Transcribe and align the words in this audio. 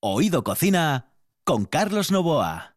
Oído 0.00 0.44
Cocina 0.44 1.10
con 1.42 1.64
Carlos 1.64 2.12
Novoa. 2.12 2.76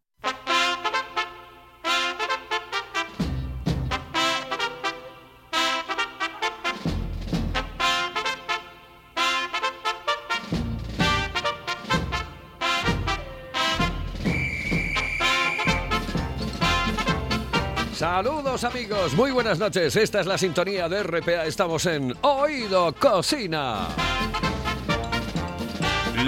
Saludos 17.94 18.63
amigos, 18.63 19.13
muy 19.13 19.30
buenas 19.30 19.59
noches. 19.59 19.95
Esta 19.95 20.22
es 20.22 20.26
la 20.26 20.40
sintonía 20.40 20.90
de 20.90 21.03
RPA. 21.03 21.45
Estamos 21.45 21.85
en 21.85 22.16
Oído 22.23 22.95
Cocina. 22.95 23.90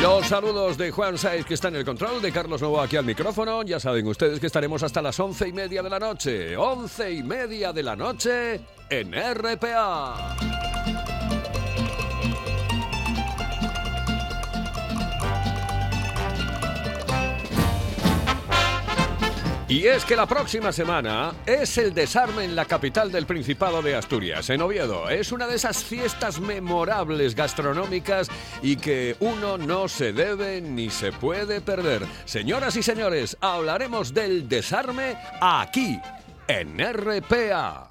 Los 0.02 0.28
saludos 0.28 0.78
de 0.78 0.91
Juan 0.91 1.18
Saiz, 1.18 1.46
que 1.46 1.54
está 1.54 1.68
en 1.68 1.75
el 1.75 1.86
control, 1.86 2.21
de 2.21 2.32
Carlos 2.32 2.62
Novo 2.62 2.82
aquí 2.82 2.97
al 2.97 3.06
micrófono. 3.06 3.64
Ya 3.64 3.79
saben 3.79 4.07
ustedes 4.07 4.39
que 4.39 4.47
estaremos 4.47 4.83
hasta 4.83 5.02
las 5.02 5.19
once 5.19 5.47
y 5.47 5.54
media 5.54 5.82
de 5.82 5.89
la 5.89 6.00
noche. 6.00 6.57
Once 6.57 7.11
y 7.11 7.24
media 7.24 7.71
de 7.71 7.83
la 7.83 7.96
noche 7.96 8.60
en 8.89 9.14
RPA. 9.14 10.53
Y 19.68 19.88
es 19.88 20.04
que 20.04 20.16
la 20.16 20.26
próxima 20.26 20.74
semana 20.74 21.34
es 21.46 21.78
el 21.78 21.94
desarme 21.94 22.44
en 22.44 22.56
la 22.56 22.66
capital 22.66 23.12
del 23.12 23.26
Principado 23.26 23.82
de 23.82 23.96
Asturias, 23.96 24.50
en 24.50 24.62
Oviedo. 24.62 25.10
Es 25.10 25.32
una 25.32 25.48
de 25.48 25.56
esas 25.56 25.84
fiestas 25.84 26.39
memorables 26.42 27.34
gastronómicas 27.34 28.28
y 28.62 28.76
que 28.76 29.16
uno 29.22 29.58
no 29.58 29.88
se 29.88 30.12
debe 30.12 30.60
ni 30.60 30.89
se 30.89 31.14
puede 31.14 31.62
perder. 31.62 32.06
Señoras 32.26 32.76
y 32.76 32.84
señores, 32.84 33.38
hablaremos 33.39 34.14
del 34.14 34.50
desarme 34.50 35.17
aquí, 35.42 36.00
en 36.48 36.77
RPA. 36.77 37.89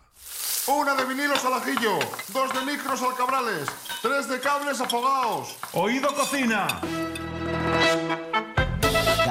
Una 0.66 0.94
de 0.94 1.04
vinilos 1.06 1.44
al 1.44 1.54
ajillo, 1.54 1.98
dos 2.28 2.52
de 2.52 2.70
micros 2.70 3.02
al 3.02 3.16
cabrales, 3.16 3.68
tres 4.02 4.28
de 4.28 4.38
cables 4.38 4.80
afogados. 4.80 5.56
Oído 5.72 6.14
cocina. 6.14 6.80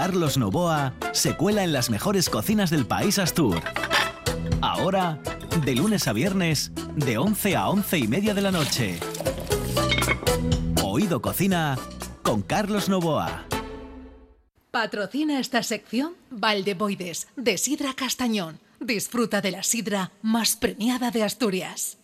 Carlos 0.01 0.35
Novoa 0.35 0.95
se 1.11 1.37
cuela 1.37 1.63
en 1.63 1.73
las 1.73 1.91
mejores 1.91 2.27
cocinas 2.27 2.71
del 2.71 2.87
país 2.87 3.19
Astur. 3.19 3.61
Ahora, 4.59 5.19
de 5.63 5.75
lunes 5.75 6.07
a 6.07 6.13
viernes, 6.13 6.71
de 6.95 7.19
11 7.19 7.55
a 7.55 7.69
11 7.69 7.97
y 7.99 8.07
media 8.07 8.33
de 8.33 8.41
la 8.41 8.49
noche. 8.49 8.99
Oído 10.83 11.21
Cocina 11.21 11.77
con 12.23 12.41
Carlos 12.41 12.89
Novoa. 12.89 13.45
Patrocina 14.71 15.39
esta 15.39 15.61
sección 15.61 16.13
Valdeboides, 16.31 17.27
de 17.35 17.59
Sidra 17.59 17.93
Castañón. 17.93 18.59
Disfruta 18.79 19.39
de 19.39 19.51
la 19.51 19.61
sidra 19.61 20.13
más 20.23 20.55
premiada 20.55 21.11
de 21.11 21.21
Asturias. 21.21 22.00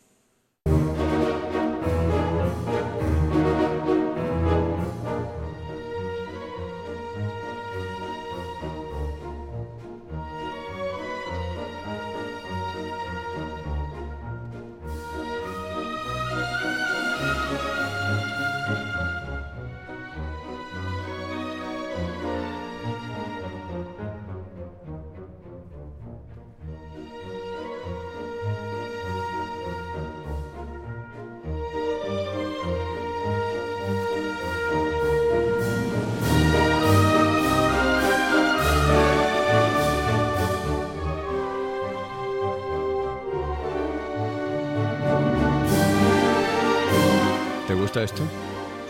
Gusta 47.97 48.03
esto? 48.03 48.23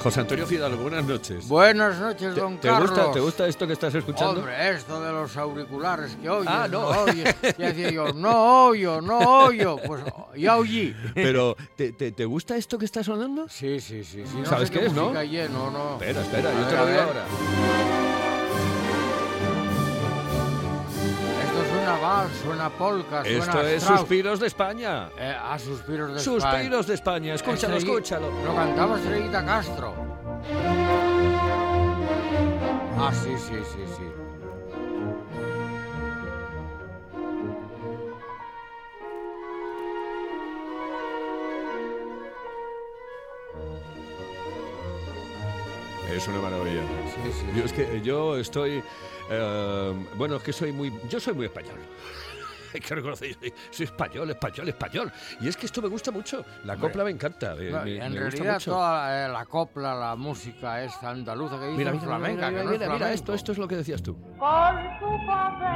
José 0.04 0.20
Antonio 0.22 0.46
Fidalgo, 0.46 0.84
buenas 0.84 1.04
noches. 1.06 1.48
Buenas 1.48 1.98
noches, 2.00 2.34
¿Te, 2.36 2.40
don 2.40 2.58
te 2.58 2.68
Carlos. 2.68 2.92
gusta, 2.92 3.12
¿Te 3.12 3.20
gusta 3.20 3.48
esto 3.48 3.66
que 3.68 3.74
estás 3.74 3.96
escuchando? 3.96 4.40
Hombre, 4.42 4.70
esto 4.70 5.02
de 5.02 5.12
los 5.12 5.36
auriculares 5.38 6.16
que 6.22 6.30
oyes, 6.30 6.48
Ah, 6.48 6.68
no. 6.70 6.88
oyes. 6.88 7.36
Y 7.58 7.62
decía 7.64 7.90
yo, 7.90 8.14
no 8.14 8.68
oyo, 8.68 9.02
no 9.02 9.18
oyo. 9.46 9.78
Pues 9.86 10.04
ya 10.36 10.58
oí. 10.58 10.96
Pero, 11.16 11.56
¿te, 11.76 11.94
te, 11.94 12.12
te 12.12 12.26
gusta 12.26 12.56
esto 12.58 12.78
que 12.78 12.86
está 12.86 13.04
sonando? 13.04 13.50
Sí, 13.50 13.80
sí, 13.80 14.04
sí. 14.04 14.24
sí. 14.26 14.38
No 14.38 14.46
¿Sabes 14.46 14.70
sé 14.70 14.80
qué 14.80 14.86
es, 14.86 14.94
no? 14.94 15.12
y 15.24 15.38
no, 15.50 15.72
no. 15.72 15.94
Espera, 15.94 16.22
espera, 16.22 16.50
A 16.50 16.54
yo 16.62 16.68
te 16.68 16.76
lo 16.76 16.86
digo 16.88 17.02
ahora. 17.02 18.07
Suena 21.98 22.08
vals, 22.08 22.32
suena 22.44 22.70
polka, 22.70 23.24
suena 23.24 23.40
Esto 23.46 23.62
es 23.62 23.82
Strauss. 23.84 24.00
Suspiros 24.02 24.40
de 24.40 24.48
España. 24.48 25.10
Eh, 25.18 25.36
a 25.42 25.60
suspiros 25.60 26.14
de 26.14 26.18
España. 26.20 26.42
Suspiros 26.52 26.88
de 26.88 26.94
España. 26.94 27.34
Escúchalo, 27.34 27.76
Estrelli- 27.78 27.84
escúchalo. 27.90 28.32
Lo 28.46 28.56
cantaba 28.56 28.98
Estrellita 28.98 29.46
Castro. 29.46 29.94
Ah, 33.00 33.12
sí, 33.14 33.36
sí, 33.38 33.56
sí, 33.74 33.84
sí. 33.96 34.04
Es 46.12 46.28
una 46.28 46.40
maravilla. 46.40 46.82
Sí, 47.24 47.32
sí, 47.32 47.46
Yo 47.56 47.64
es 47.66 47.74
que 47.74 48.02
yo 48.02 48.38
estoy, 48.38 48.82
eh, 49.30 49.94
bueno, 50.16 50.38
es 50.38 50.44
que 50.44 50.54
soy 50.54 50.72
muy, 50.72 50.94
yo 51.10 51.20
soy 51.20 51.34
muy 51.34 51.46
español. 51.46 51.76
Hay 52.74 52.80
que 52.82 52.96
reconocer, 52.96 53.34
soy, 53.40 53.54
soy 53.72 53.86
español, 53.86 54.30
español, 54.30 54.68
español. 54.70 55.12
Y 55.42 55.48
es 55.48 55.56
que 55.58 55.66
esto 55.66 55.82
me 55.82 55.88
gusta 55.88 56.12
mucho. 56.12 56.44
La 56.66 56.76
copla 56.78 57.04
me 57.04 57.12
encanta. 57.12 57.56
me- 57.56 57.70
No, 57.72 57.82
me- 57.84 57.98
en 57.98 58.14
me 58.14 58.20
gusta 58.20 58.30
realidad 58.38 58.54
mucho. 58.56 58.72
toda 58.72 59.26
eh, 59.26 59.30
la 59.30 59.46
copla, 59.46 59.96
la 59.96 60.16
música 60.16 60.84
esta 60.84 61.10
andaluza 61.12 61.60
que 61.60 61.66
dice 61.68 61.78
Mira, 61.78 61.92
mira, 61.92 62.04
mira, 62.06 62.18
flamenca, 62.18 62.50
mira, 62.50 62.62
que 62.80 62.86
no 62.88 62.94
mira, 62.94 63.08
es 63.10 63.16
esto, 63.16 63.34
esto 63.34 63.52
es 63.54 63.58
lo 63.58 63.68
que 63.68 63.76
decías 63.78 64.02
tú. 64.04 64.16
con 64.38 64.78
su 65.00 65.26
papel. 65.28 65.68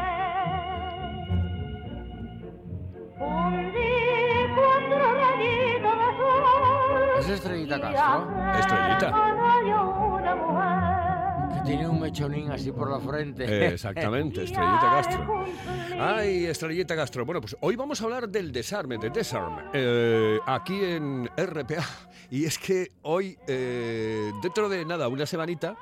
Hundí 3.20 4.54
cuatro 4.56 5.14
rayitos 5.14 5.98
de 5.98 6.18
sol. 6.18 7.20
¿Es 7.20 7.30
Estrellita 7.30 7.80
Castro? 7.82 8.60
Estrellita. 8.60 10.11
Mujer. 10.36 10.92
Que 11.54 11.62
tiene 11.68 11.88
un 11.88 12.00
mechonín 12.00 12.52
así 12.52 12.72
por 12.72 12.90
la 12.90 13.00
frente. 13.00 13.44
Eh, 13.46 13.74
exactamente, 13.74 14.44
Estrellita 14.46 14.82
Castro. 14.82 15.46
Ay, 16.00 16.46
Estrellita 16.46 16.96
Castro. 16.96 17.26
Bueno, 17.26 17.42
pues 17.42 17.56
hoy 17.62 17.76
vamos 17.76 18.02
a 18.02 18.06
hablar 18.06 18.30
del 18.30 18.52
desarme, 18.52 18.98
de 18.98 19.10
desarme, 19.10 19.64
eh, 19.74 20.40
aquí 20.46 20.84
en 20.84 21.30
RPA. 21.38 21.86
Y 22.30 22.46
es 22.46 22.58
que 22.58 22.92
hoy, 23.02 23.38
eh, 23.48 24.32
dentro 24.42 24.70
de 24.70 24.86
nada, 24.86 25.08
una 25.08 25.26
semanita, 25.26 25.76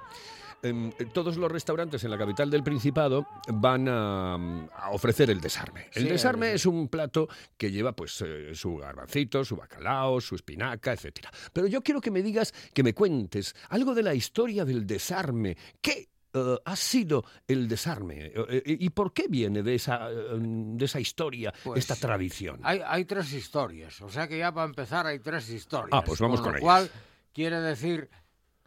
em, 0.64 0.92
todos 1.14 1.38
los 1.38 1.52
restaurantes 1.52 2.04
en 2.04 2.12
la 2.12 2.18
capital 2.18 2.50
del 2.50 2.64
Principado 2.64 3.26
van 3.48 3.88
a, 3.88 4.36
a 4.36 4.90
ofrecer 4.92 5.30
el 5.30 5.42
desarme. 5.42 5.88
El 5.94 6.04
Sí, 6.04 6.10
desarme 6.10 6.50
el- 6.50 6.56
es 6.56 6.66
un 6.66 6.88
plato 6.88 7.28
que 7.58 7.72
lleva 7.72 7.94
pues 7.94 8.22
eh, 8.26 8.54
su 8.56 8.78
garbancito, 8.78 9.44
su 9.46 9.56
bacalao, 9.56 10.20
su 10.22 10.36
espinaca, 10.36 10.94
etcétera. 10.94 11.32
Pero 11.54 11.68
yo 11.68 11.82
quiero 11.82 12.02
que 12.02 12.12
me 12.12 12.22
digas, 12.22 12.54
que 12.74 12.84
me 12.84 12.94
cuentes 12.94 13.56
algo 13.70 13.94
de 13.94 14.04
la 14.04 14.14
historia 14.14 14.66
del 14.66 14.86
desarme. 14.86 15.58
¿Qué 15.82 16.10
eh, 16.34 16.56
ha 16.66 16.76
sido 16.76 17.24
el 17.48 17.68
desarme? 17.68 18.32
Eh, 18.36 18.62
¿Y 18.66 18.90
por 18.92 19.14
qué 19.14 19.26
viene 19.28 19.64
de 19.64 19.76
esa, 19.76 20.12
eh, 20.12 20.16
de 20.40 20.86
esa 20.86 21.00
historia, 21.00 21.52
Pues, 21.64 21.80
esta 21.80 21.96
tradición? 21.96 22.60
Hay, 22.64 22.82
hay 22.86 23.06
tres 23.06 23.34
historias, 23.34 24.00
o 24.02 24.10
sea 24.10 24.28
que 24.28 24.38
ya 24.38 24.52
para 24.52 24.68
empezar 24.68 25.08
hay 25.08 25.20
tres 25.20 25.50
historias. 25.50 25.90
Ah, 25.92 26.04
pues 26.06 26.20
vamos 26.20 26.40
con 26.42 26.52
con 26.52 26.54
lo 26.54 26.58
ellas. 26.60 26.64
cual 26.64 26.92
quiere 27.34 27.60
decir 27.62 28.10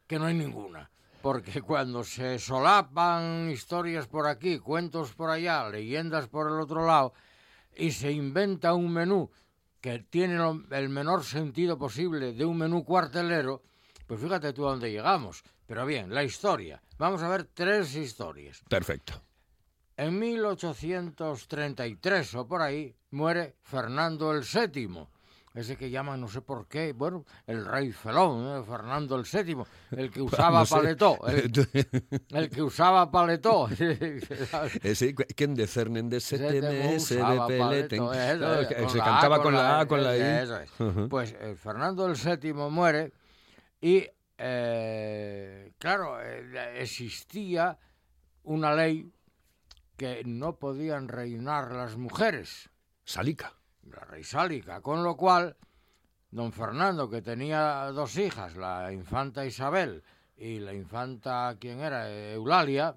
que 0.06 0.18
no 0.18 0.24
hay 0.26 0.34
ninguna. 0.34 0.90
Porque 1.22 1.62
cuando 1.62 2.02
se 2.02 2.38
solapan 2.38 3.50
historias 3.50 4.08
por 4.08 4.26
aquí, 4.26 4.58
cuentos 4.58 5.14
por 5.14 5.30
allá, 5.30 5.68
leyendas 5.68 6.26
por 6.26 6.48
el 6.48 6.60
otro 6.60 6.84
lado, 6.84 7.14
y 7.76 7.92
se 7.92 8.10
inventa 8.10 8.74
un 8.74 8.92
menú 8.92 9.30
que 9.80 10.00
tiene 10.00 10.36
el 10.70 10.88
menor 10.88 11.24
sentido 11.24 11.78
posible 11.78 12.32
de 12.32 12.44
un 12.44 12.58
menú 12.58 12.84
cuartelero, 12.84 13.62
pues 14.06 14.20
fíjate 14.20 14.52
tú 14.52 14.66
a 14.66 14.70
dónde 14.70 14.90
llegamos. 14.90 15.44
Pero 15.66 15.86
bien, 15.86 16.12
la 16.12 16.24
historia. 16.24 16.82
Vamos 16.98 17.22
a 17.22 17.28
ver 17.28 17.44
tres 17.44 17.94
historias. 17.94 18.62
Perfecto. 18.68 19.22
En 19.96 20.18
1833 20.18 22.34
o 22.34 22.46
por 22.46 22.60
ahí 22.62 22.94
muere 23.10 23.56
Fernando 23.62 24.32
el 24.32 24.42
VII, 24.42 25.06
ese 25.54 25.76
que 25.76 25.90
llaman 25.90 26.20
no 26.20 26.28
sé 26.28 26.40
por 26.40 26.66
qué, 26.66 26.92
bueno, 26.92 27.24
el 27.46 27.64
rey 27.64 27.92
felón, 27.92 28.60
¿eh? 28.60 28.64
Fernando 28.64 29.16
el 29.16 29.24
VII, 29.24 29.62
el 29.92 30.10
que 30.10 30.22
usaba 30.22 30.60
No 30.60 30.66
sé. 30.66 30.74
paletó, 30.74 31.18
el, 31.26 31.52
el 32.30 32.50
que 32.50 32.62
usaba 32.62 33.10
paletó. 33.10 33.68
Eh, 34.82 35.14
cu- 35.14 35.24
¿Quién 35.36 35.54
de 35.54 35.66
cernen 35.66 36.08
de 36.08 36.20
Se 36.20 36.36
se 36.38 36.44
eh, 38.62 38.66
que 38.68 38.74
con 38.76 38.90
se 38.90 38.98
la 38.98 39.04
A, 39.04 39.06
cantaba 39.08 39.42
con 39.42 39.54
la 39.54 39.80
A, 39.80 39.86
con 39.86 40.02
la 40.02 40.16
I. 40.16 40.20
Eso 40.44 40.58
es. 40.60 40.70
Ujú. 40.80 41.08
Pues 41.08 41.34
eh, 41.38 41.54
Fernando 41.56 42.06
el 42.06 42.14
VII 42.14 42.52
muere 42.54 43.12
y, 43.80 44.06
eh, 44.38 45.72
claro, 45.78 46.20
eh, 46.20 46.80
existía 46.80 47.78
una 48.44 48.74
ley 48.74 49.10
que 49.96 50.22
no 50.24 50.56
podían 50.56 51.08
reinar 51.08 51.72
las 51.72 51.96
mujeres, 51.96 52.70
Salica. 53.04 53.54
La 53.90 54.04
rey 54.04 54.24
sálica, 54.24 54.80
con 54.80 55.02
lo 55.02 55.16
cual 55.16 55.56
don 56.30 56.52
Fernando, 56.52 57.10
que 57.10 57.22
tenía 57.22 57.90
dos 57.92 58.16
hijas, 58.16 58.56
la 58.56 58.92
infanta 58.92 59.44
Isabel 59.44 60.02
y 60.36 60.58
la 60.58 60.72
infanta, 60.72 61.56
¿quién 61.60 61.80
era? 61.80 62.10
Eulalia, 62.10 62.96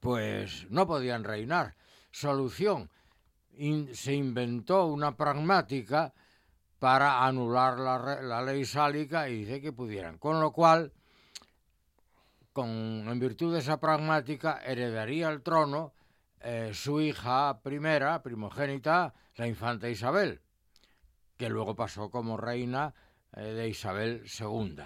pues 0.00 0.66
no 0.70 0.86
podían 0.86 1.24
reinar. 1.24 1.76
Solución, 2.10 2.90
se 3.92 4.14
inventó 4.14 4.86
una 4.86 5.16
pragmática 5.16 6.12
para 6.78 7.24
anular 7.24 7.78
la, 7.78 8.22
la 8.22 8.42
ley 8.42 8.64
sálica 8.64 9.28
y 9.28 9.44
dice 9.44 9.60
que 9.60 9.72
pudieran. 9.72 10.18
Con 10.18 10.40
lo 10.40 10.52
cual, 10.52 10.92
con, 12.52 12.68
en 12.68 13.18
virtud 13.18 13.52
de 13.52 13.60
esa 13.60 13.78
pragmática, 13.78 14.60
heredaría 14.64 15.28
el 15.28 15.42
trono 15.42 15.92
eh, 16.40 16.72
su 16.74 17.00
hija 17.00 17.60
primera, 17.62 18.22
primogénita, 18.22 19.14
la 19.36 19.46
infanta 19.46 19.88
Isabel, 19.88 20.40
que 21.36 21.48
luego 21.48 21.74
pasó 21.74 22.10
como 22.10 22.36
reina 22.36 22.94
eh, 23.34 23.42
de 23.42 23.68
Isabel 23.68 24.24
II. 24.38 24.76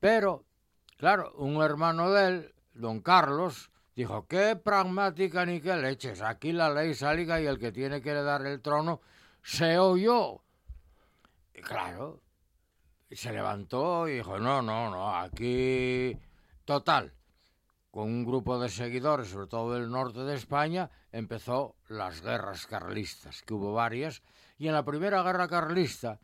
Pero, 0.00 0.44
claro, 0.96 1.32
un 1.36 1.62
hermano 1.62 2.10
de 2.10 2.28
él, 2.28 2.54
don 2.74 3.00
Carlos, 3.00 3.70
dijo, 3.94 4.26
qué 4.26 4.56
pragmática 4.56 5.44
ni 5.44 5.60
qué 5.60 5.76
leches, 5.76 6.22
aquí 6.22 6.52
la 6.52 6.70
ley 6.70 6.94
sálica 6.94 7.40
y 7.40 7.46
el 7.46 7.58
que 7.58 7.72
tiene 7.72 8.00
que 8.00 8.10
heredar 8.10 8.46
el 8.46 8.60
trono 8.60 9.00
se 9.42 9.78
oyó. 9.78 10.42
Y 11.54 11.60
claro, 11.62 12.20
se 13.10 13.32
levantó 13.32 14.06
y 14.08 14.14
dijo, 14.14 14.38
no, 14.38 14.62
no, 14.62 14.90
no, 14.90 15.16
aquí, 15.16 16.16
total, 16.64 17.12
con 17.90 18.04
un 18.04 18.24
grupo 18.24 18.58
de 18.58 18.68
seguidores, 18.68 19.28
sobre 19.28 19.46
todo 19.46 19.74
del 19.74 19.90
norte 19.90 20.20
de 20.20 20.34
España, 20.34 20.90
empezó 21.10 21.76
las 21.88 22.20
guerras 22.20 22.66
carlistas, 22.66 23.42
que 23.42 23.54
hubo 23.54 23.72
varias, 23.72 24.22
y 24.58 24.68
en 24.68 24.74
la 24.74 24.84
primera 24.84 25.22
guerra 25.22 25.48
carlista, 25.48 26.20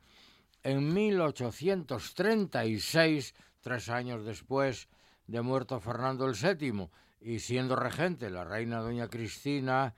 en 0.63 0.93
1836, 0.93 3.35
tres 3.61 3.89
años 3.89 4.25
después 4.25 4.89
de 5.27 5.41
muerto 5.41 5.81
Fernando 5.81 6.31
VII, 6.31 6.91
y 7.21 7.39
siendo 7.39 7.77
regente 7.77 8.29
la 8.31 8.45
reina 8.45 8.81
doña 8.81 9.09
Cristina 9.09 9.95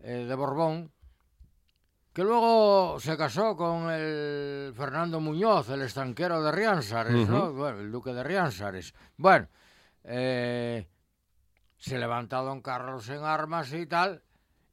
eh, 0.00 0.24
de 0.26 0.34
Borbón, 0.34 0.90
que 2.12 2.24
luego 2.24 2.98
se 2.98 3.16
casó 3.16 3.56
con 3.56 3.88
el 3.90 4.72
Fernando 4.74 5.20
Muñoz, 5.20 5.68
el 5.68 5.82
estanquero 5.82 6.42
de 6.42 6.50
Riánsares, 6.50 7.28
¿no? 7.28 7.52
Bueno, 7.52 7.78
el 7.80 7.92
duque 7.92 8.12
de 8.12 8.24
Riánsares. 8.24 8.94
Bueno, 9.16 9.46
eh, 10.04 10.88
se 11.80 11.98
levanta 11.98 12.36
don 12.38 12.60
Carlos 12.60 13.08
en 13.08 13.24
armas 13.24 13.72
y 13.72 13.86
tal, 13.86 14.22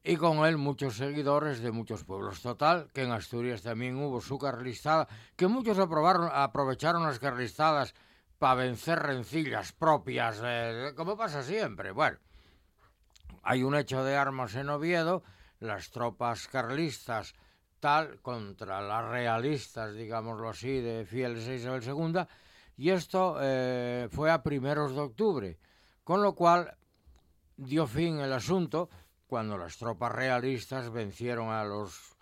y 0.04 0.18
con 0.18 0.46
él 0.46 0.58
muchos 0.58 0.98
seguidores 0.98 1.62
de 1.62 1.72
muchos 1.72 2.04
pueblos. 2.04 2.42
Total, 2.42 2.90
que 2.94 3.04
en 3.04 3.12
Asturias 3.12 3.62
también 3.62 3.96
hubo 3.96 4.20
su 4.20 4.38
carlistada, 4.38 5.08
que 5.38 5.48
muchos 5.48 5.80
aprobaron, 5.80 6.30
aprovecharon 6.32 7.04
las 7.04 7.20
carlistadas 7.20 7.96
para 8.38 8.56
vencer 8.56 9.00
rencillas 9.00 9.72
propias, 9.72 10.42
eh, 10.44 10.92
como 10.96 11.18
pasa 11.18 11.42
siempre. 11.44 11.92
Bueno, 11.92 12.20
hay 13.42 13.64
un 13.64 13.76
hecho 13.76 14.04
de 14.04 14.18
armas 14.18 14.56
en 14.56 14.70
Oviedo, 14.70 15.24
las 15.60 15.90
tropas 15.90 16.48
carlistas 16.50 17.34
tal 17.80 18.20
contra 18.22 18.82
las 18.82 19.06
realistas, 19.06 19.94
digámoslo 19.94 20.50
así, 20.50 20.82
de 20.82 21.06
fieles 21.06 21.48
a 21.48 21.54
Isabel 21.54 21.84
II, 21.84 22.28
y 22.76 22.90
esto 22.90 23.38
eh, 23.40 24.10
fue 24.12 24.30
a 24.30 24.44
primeros 24.44 24.94
de 24.94 25.00
octubre, 25.00 25.60
con 26.04 26.22
lo 26.22 26.36
cual 26.36 26.76
dio 27.58 27.88
fin 27.88 28.20
el 28.20 28.32
asunto 28.34 28.90
cuando 29.28 29.58
las 29.58 29.78
tropas 29.78 30.12
realistas 30.14 30.90
vencieron 30.92 31.50
a 31.50 31.64
los 31.66 32.16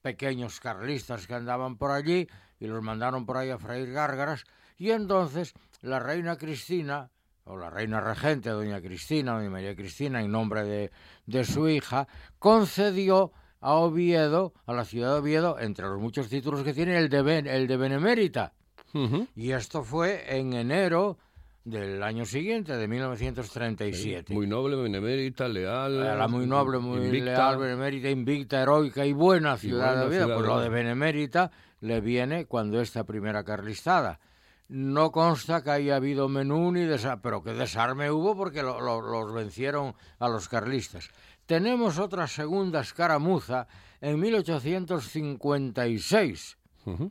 pequeños 0.00 0.60
carlistas 0.60 1.26
que 1.26 1.34
andaban 1.34 1.76
por 1.76 1.90
allí 1.90 2.26
y 2.60 2.66
los 2.66 2.82
mandaron 2.82 3.26
por 3.26 3.36
ahí 3.36 3.50
a 3.50 3.58
freír 3.58 3.92
gárgaras, 3.92 4.44
y 4.76 4.90
entonces 4.90 5.52
la 5.82 5.98
reina 5.98 6.36
Cristina, 6.36 7.10
o 7.44 7.56
la 7.56 7.70
reina 7.70 8.00
regente, 8.00 8.50
doña 8.50 8.80
Cristina, 8.80 9.34
doña 9.34 9.50
María 9.50 9.74
Cristina, 9.76 10.20
en 10.22 10.30
nombre 10.30 10.64
de, 10.64 10.90
de 11.26 11.44
su 11.44 11.68
hija, 11.68 12.08
concedió 12.38 13.32
a 13.60 13.74
Oviedo, 13.74 14.54
a 14.66 14.72
la 14.72 14.84
ciudad 14.84 15.14
de 15.14 15.18
Oviedo, 15.20 15.58
entre 15.58 15.86
los 15.86 16.00
muchos 16.00 16.28
títulos 16.28 16.62
que 16.62 16.74
tiene, 16.74 16.96
el 16.96 17.08
de, 17.08 17.22
ben- 17.22 17.46
el 17.46 17.66
de 17.66 17.76
benemérita. 17.76 18.52
Y 19.34 19.52
esto 19.52 19.82
fue 19.82 20.38
en 20.38 20.52
enero 20.54 21.18
del 21.70 22.02
año 22.02 22.24
siguiente, 22.24 22.76
de 22.76 22.88
1937. 22.88 24.32
Muy 24.34 24.46
noble, 24.46 24.76
benemérita, 24.76 25.48
leal. 25.48 26.02
Era 26.02 26.28
muy 26.28 26.46
noble, 26.46 26.78
muy 26.78 27.06
invicta. 27.06 27.24
leal, 27.32 27.58
benemérita, 27.58 28.10
invicta, 28.10 28.62
heroica 28.62 29.04
y 29.06 29.12
buena 29.12 29.56
ciudad 29.56 29.86
buena 29.88 30.00
de 30.00 30.06
Oviedo. 30.06 30.24
ciudad 30.24 30.36
Pues 30.38 30.48
de 30.48 30.54
lo 30.54 30.60
de 30.60 30.68
benemérita 30.68 31.50
le 31.80 32.00
viene 32.00 32.46
cuando 32.46 32.80
esta 32.80 33.04
primera 33.04 33.44
carlistada. 33.44 34.18
No 34.68 35.10
consta 35.12 35.62
que 35.62 35.70
haya 35.70 35.96
habido 35.96 36.28
menú 36.28 36.70
ni 36.72 36.82
desarme, 36.82 37.22
pero 37.22 37.42
que 37.42 37.52
desarme 37.54 38.10
hubo 38.10 38.36
porque 38.36 38.62
lo- 38.62 38.80
lo- 38.80 39.00
los 39.00 39.32
vencieron 39.32 39.94
a 40.18 40.28
los 40.28 40.48
carlistas. 40.48 41.08
Tenemos 41.46 41.98
otra 41.98 42.26
segunda 42.26 42.80
escaramuza 42.80 43.66
en 44.02 44.20
1856 44.20 46.58
Ujú. 46.84 47.10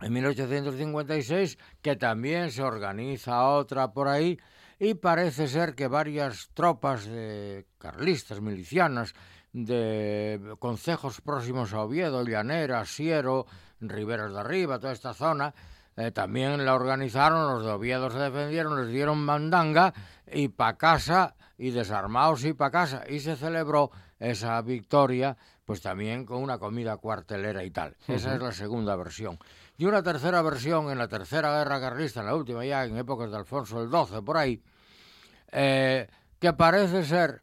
En 0.00 0.12
1856, 0.12 1.58
que 1.82 1.96
también 1.96 2.50
se 2.50 2.62
organiza 2.62 3.48
otra 3.48 3.92
por 3.92 4.08
ahí, 4.08 4.38
y 4.78 4.94
parece 4.94 5.48
ser 5.48 5.74
que 5.74 5.88
varias 5.88 6.50
tropas 6.54 7.06
de 7.06 7.66
carlistas, 7.78 8.40
milicianas, 8.40 9.14
de 9.52 10.56
concejos 10.58 11.20
próximos 11.20 11.72
a 11.72 11.82
Oviedo, 11.82 12.24
Llanera, 12.24 12.84
Siero, 12.84 13.46
Riberas 13.80 14.32
de 14.32 14.40
Arriba, 14.40 14.80
toda 14.80 14.92
esta 14.92 15.14
zona, 15.14 15.54
eh, 15.96 16.10
también 16.10 16.64
la 16.64 16.74
organizaron, 16.74 17.54
los 17.54 17.64
de 17.64 17.70
Oviedo 17.70 18.10
se 18.10 18.18
defendieron, 18.18 18.80
les 18.80 18.92
dieron 18.92 19.24
mandanga 19.24 19.94
y 20.30 20.48
pa' 20.48 20.76
casa, 20.76 21.36
y 21.64 21.70
desarmados 21.70 22.44
y 22.44 22.52
pa' 22.52 22.70
casa, 22.70 23.04
y 23.08 23.20
se 23.20 23.36
celebró 23.36 23.90
esa 24.18 24.60
victoria, 24.60 25.34
pues 25.64 25.80
también 25.80 26.26
con 26.26 26.42
una 26.42 26.58
comida 26.58 26.98
cuartelera 26.98 27.64
y 27.64 27.70
tal. 27.70 27.96
Esa 28.06 28.34
es 28.34 28.42
la 28.42 28.52
segunda 28.52 28.94
versión. 28.96 29.38
Y 29.78 29.86
una 29.86 30.02
tercera 30.02 30.42
versión 30.42 30.90
en 30.90 30.98
la 30.98 31.08
tercera 31.08 31.56
guerra 31.56 31.80
carlista, 31.80 32.20
en 32.20 32.26
la 32.26 32.34
última 32.34 32.66
ya, 32.66 32.84
en 32.84 32.98
épocas 32.98 33.30
de 33.30 33.38
Alfonso 33.38 33.82
el 33.82 33.88
XII, 33.88 34.20
por 34.20 34.36
ahí, 34.36 34.62
eh, 35.52 36.06
que 36.38 36.52
parece 36.52 37.02
ser 37.02 37.42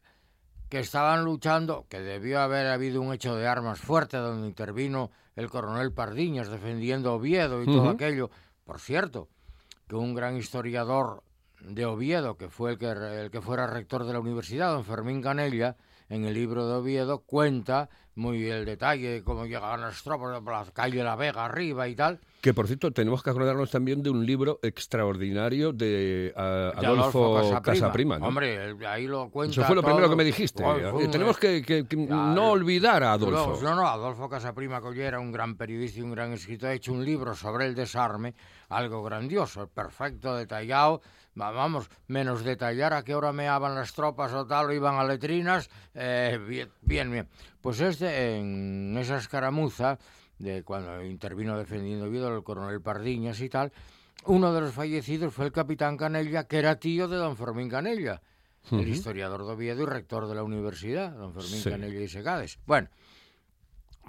que 0.70 0.78
estaban 0.78 1.26
luchando, 1.26 1.88
que 1.90 2.00
debió 2.00 2.42
haber 2.42 2.68
habido 2.68 3.02
un 3.02 3.16
hecho 3.16 3.36
de 3.36 3.48
armas 3.48 3.80
fuerte 3.80 4.18
donde 4.18 4.48
intervino 4.48 5.10
el 5.36 5.50
coronel 5.50 5.94
Pardiñas 5.94 6.48
defendiendo 6.48 7.16
Oviedo 7.16 7.64
y 7.64 7.66
todo 7.66 7.90
aquello. 7.90 8.30
Por 8.66 8.80
cierto, 8.80 9.30
que 9.88 9.96
un 9.96 10.14
gran 10.14 10.38
historiador 10.38 11.24
de 11.64 11.86
Oviedo, 11.86 12.38
que 12.38 12.50
fue 12.50 12.72
el 12.72 12.78
que, 12.78 12.90
el 12.90 13.32
que 13.32 13.42
fuera 13.42 13.68
rector 13.68 14.06
de 14.06 14.14
la 14.14 14.20
universidad, 14.20 14.72
don 14.72 14.86
Fermín 14.86 15.22
Canella, 15.22 15.78
en 16.10 16.26
el 16.26 16.34
libro 16.34 16.68
de 16.68 16.74
Oviedo 16.76 17.20
cuenta 17.20 17.90
muy 18.16 18.50
el 18.50 18.66
detalle 18.66 19.10
de 19.10 19.24
cómo 19.24 19.46
llegaban 19.46 19.82
las 19.82 20.04
tropas 20.04 20.40
por 20.42 20.54
la 20.54 20.66
calle 20.74 21.04
La 21.04 21.16
Vega 21.16 21.46
arriba 21.46 21.88
y 21.88 21.96
tal. 21.96 22.20
Que 22.42 22.54
por 22.54 22.66
cierto, 22.68 22.92
tenemos 22.92 23.22
que 23.24 23.30
acordarnos 23.30 23.70
también 23.72 24.02
de 24.04 24.10
un 24.10 24.26
libro 24.26 24.60
extraordinario 24.64 25.72
de 25.74 26.34
ah, 26.36 26.72
de 26.80 26.88
Adolfo, 26.88 27.62
Casaprima. 27.62 28.20
¿no? 28.20 28.28
Hombre, 28.28 28.76
ahí 28.88 29.08
lo 29.08 29.30
cuenta 29.30 29.52
Eso 29.52 29.64
fue 29.64 29.76
lo 29.76 29.82
todo. 29.82 29.92
primero 29.92 30.10
que 30.10 30.16
me 30.16 30.24
dijiste. 30.24 30.64
Eh, 30.64 31.08
Tenemos 31.12 31.38
que, 31.38 31.62
que- 31.62 31.86
que 31.86 31.96
Ya, 32.08 32.16
no 32.16 32.52
olvidar 32.52 33.04
a 33.04 33.14
Adolfo. 33.14 33.32
Luego, 33.32 33.62
no, 33.62 33.76
no, 33.76 33.88
Adolfo 33.88 34.28
Casaprima 34.30 34.82
Collera, 34.82 35.20
un 35.20 35.32
gran 35.32 35.56
periodista 35.56 36.00
y 36.00 36.04
un 36.04 36.12
gran 36.12 36.34
escritor, 36.34 36.70
ha 36.70 36.74
hecho 36.74 36.94
un 36.94 37.06
libro 37.06 37.36
sobre 37.36 37.66
el 37.68 37.76
desarme, 37.76 38.34
algo 38.70 39.04
grandioso, 39.04 39.68
perfecto, 39.68 40.36
detallado. 40.36 41.02
Va- 41.40 41.52
Vamos, 41.52 41.90
menos 42.08 42.44
detallar 42.44 42.92
a 42.94 43.04
qué 43.04 43.16
hora 43.16 43.32
meaban 43.32 43.74
las 43.76 43.94
tropas 43.94 44.34
o 44.34 44.46
tal, 44.46 44.66
o 44.68 44.74
iban 44.74 44.96
a 44.96 45.04
letrinas, 45.06 45.70
eh, 45.94 46.38
bien, 46.46 46.70
bien, 46.82 47.10
bien. 47.12 47.28
Pues 47.62 47.80
este, 47.80 48.38
en 48.38 48.96
esa 48.98 49.18
escaramuza, 49.18 50.00
de 50.40 50.64
cuando 50.64 51.04
intervino 51.04 51.58
defendiendo 51.58 52.06
Oviedo 52.06 52.36
el 52.36 52.44
coronel 52.44 52.82
Pardiñas 52.82 53.40
y 53.42 53.50
tal, 53.50 53.72
uno 54.26 54.54
de 54.54 54.62
los 54.62 54.74
fallecidos 54.74 55.34
fue 55.34 55.46
el 55.46 55.52
capitán 55.52 55.98
Canella, 55.98 56.46
que 56.48 56.58
era 56.60 56.76
tío 56.80 57.08
de 57.08 57.18
don 57.18 57.38
Fermín 57.38 57.70
Canella, 57.70 58.22
el 58.72 58.88
historiador 58.88 59.46
de 59.46 59.54
Oviedo 59.54 59.84
y 59.84 59.86
rector 59.86 60.28
de 60.28 60.36
la 60.36 60.44
universidad, 60.44 61.12
don 61.12 61.34
Fermín 61.34 61.62
Sí. 61.62 61.70
Canella 61.70 62.00
y 62.00 62.08
Segades. 62.08 62.60
Bueno, 62.66 62.90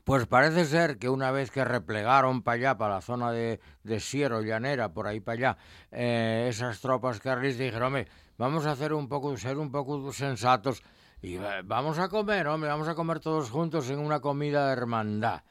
Pues 0.05 0.27
parece 0.27 0.65
ser 0.65 0.99
que 0.99 1.09
una 1.09 1.31
vez 1.31 1.51
que 1.53 1.65
replegaron 1.65 2.43
para 2.43 2.57
allá, 2.57 2.77
para 2.77 2.95
la 2.95 3.01
zona 3.03 3.31
de, 3.31 3.61
de 3.85 4.01
Siero, 4.01 4.43
Llanera, 4.43 4.93
por 4.93 5.07
ahí 5.07 5.21
para 5.21 5.35
allá, 5.53 5.57
eh, 5.93 6.47
esas 6.49 6.81
tropas 6.81 7.21
carlistas 7.21 7.61
dijeron, 7.67 7.89
hombre, 7.89 8.09
vamos 8.37 8.67
a 8.67 8.73
hacer 8.73 8.95
un 8.95 9.09
poco, 9.09 9.37
ser 9.37 9.59
un 9.59 9.71
poco 9.71 10.13
sensatos 10.13 10.83
y 11.23 11.37
eh, 11.37 11.63
vamos 11.65 11.99
a 11.99 12.09
comer, 12.09 12.49
hombre, 12.49 12.69
vamos 12.69 12.89
a 12.89 12.95
comer 12.95 13.21
todos 13.21 13.49
juntos 13.49 13.89
en 13.91 14.01
una 14.01 14.21
comida 14.21 14.67
de 14.67 14.73
hermandad. 14.73 15.43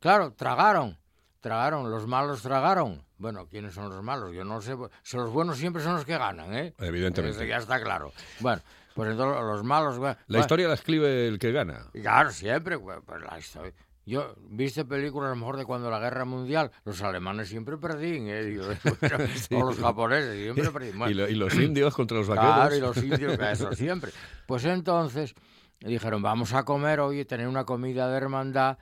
Claro, 0.00 0.32
tragaron, 0.32 0.98
tragaron, 1.40 1.90
los 1.90 2.06
malos 2.06 2.42
tragaron. 2.42 3.04
Bueno, 3.18 3.46
¿quiénes 3.46 3.74
son 3.74 3.88
los 3.90 4.02
malos? 4.02 4.34
Yo 4.34 4.44
no 4.44 4.60
sé, 4.60 4.74
si 5.02 5.16
los 5.16 5.30
buenos 5.30 5.58
siempre 5.58 5.82
son 5.82 5.94
los 5.94 6.04
que 6.04 6.18
ganan, 6.18 6.54
¿eh? 6.54 6.74
Evidentemente. 6.78 7.36
Eso 7.36 7.44
ya 7.44 7.58
está 7.58 7.80
claro. 7.80 8.12
Bueno, 8.40 8.62
pues 8.94 9.10
entonces 9.10 9.42
los 9.42 9.62
malos... 9.62 9.98
La 9.98 10.16
bueno, 10.26 10.40
historia 10.40 10.66
la 10.66 10.74
escribe 10.74 11.28
el 11.28 11.38
que 11.38 11.52
gana. 11.52 11.86
Claro, 11.92 12.30
siempre, 12.30 12.78
pues 12.78 12.98
pues 13.06 13.22
la 13.22 13.38
historia. 13.38 13.72
Yo, 14.04 14.34
¿viste 14.48 14.84
películas 14.84 15.28
a 15.28 15.30
lo 15.30 15.36
mejor 15.36 15.56
de 15.56 15.64
cuando 15.64 15.88
la 15.90 16.00
guerra 16.00 16.24
mundial? 16.24 16.72
Los 16.84 17.00
alemanes 17.02 17.48
siempre 17.48 17.76
perdían, 17.78 18.24
¿eh? 18.28 18.58
Bueno, 19.00 19.16
O 19.64 19.66
los 19.70 19.78
japoneses 19.78 20.36
siempre 20.42 20.70
perdían. 20.72 20.98
Bueno, 20.98 21.10
Y, 21.12 21.14
lo- 21.14 21.28
y 21.28 21.34
los 21.34 21.54
indios 21.54 21.94
contra 21.94 22.18
los 22.18 22.26
vaqueros. 22.28 22.54
Claro, 22.56 22.74
y 22.76 22.80
los 22.80 22.96
indios, 22.96 23.38
eso 23.38 23.72
siempre. 23.74 24.10
Pues 24.46 24.64
entonces 24.64 25.34
dijeron, 25.80 26.20
vamos 26.22 26.52
a 26.52 26.64
comer 26.64 27.00
hoy, 27.00 27.24
tener 27.24 27.46
una 27.48 27.64
comida 27.64 28.08
de 28.10 28.16
hermandad. 28.16 28.78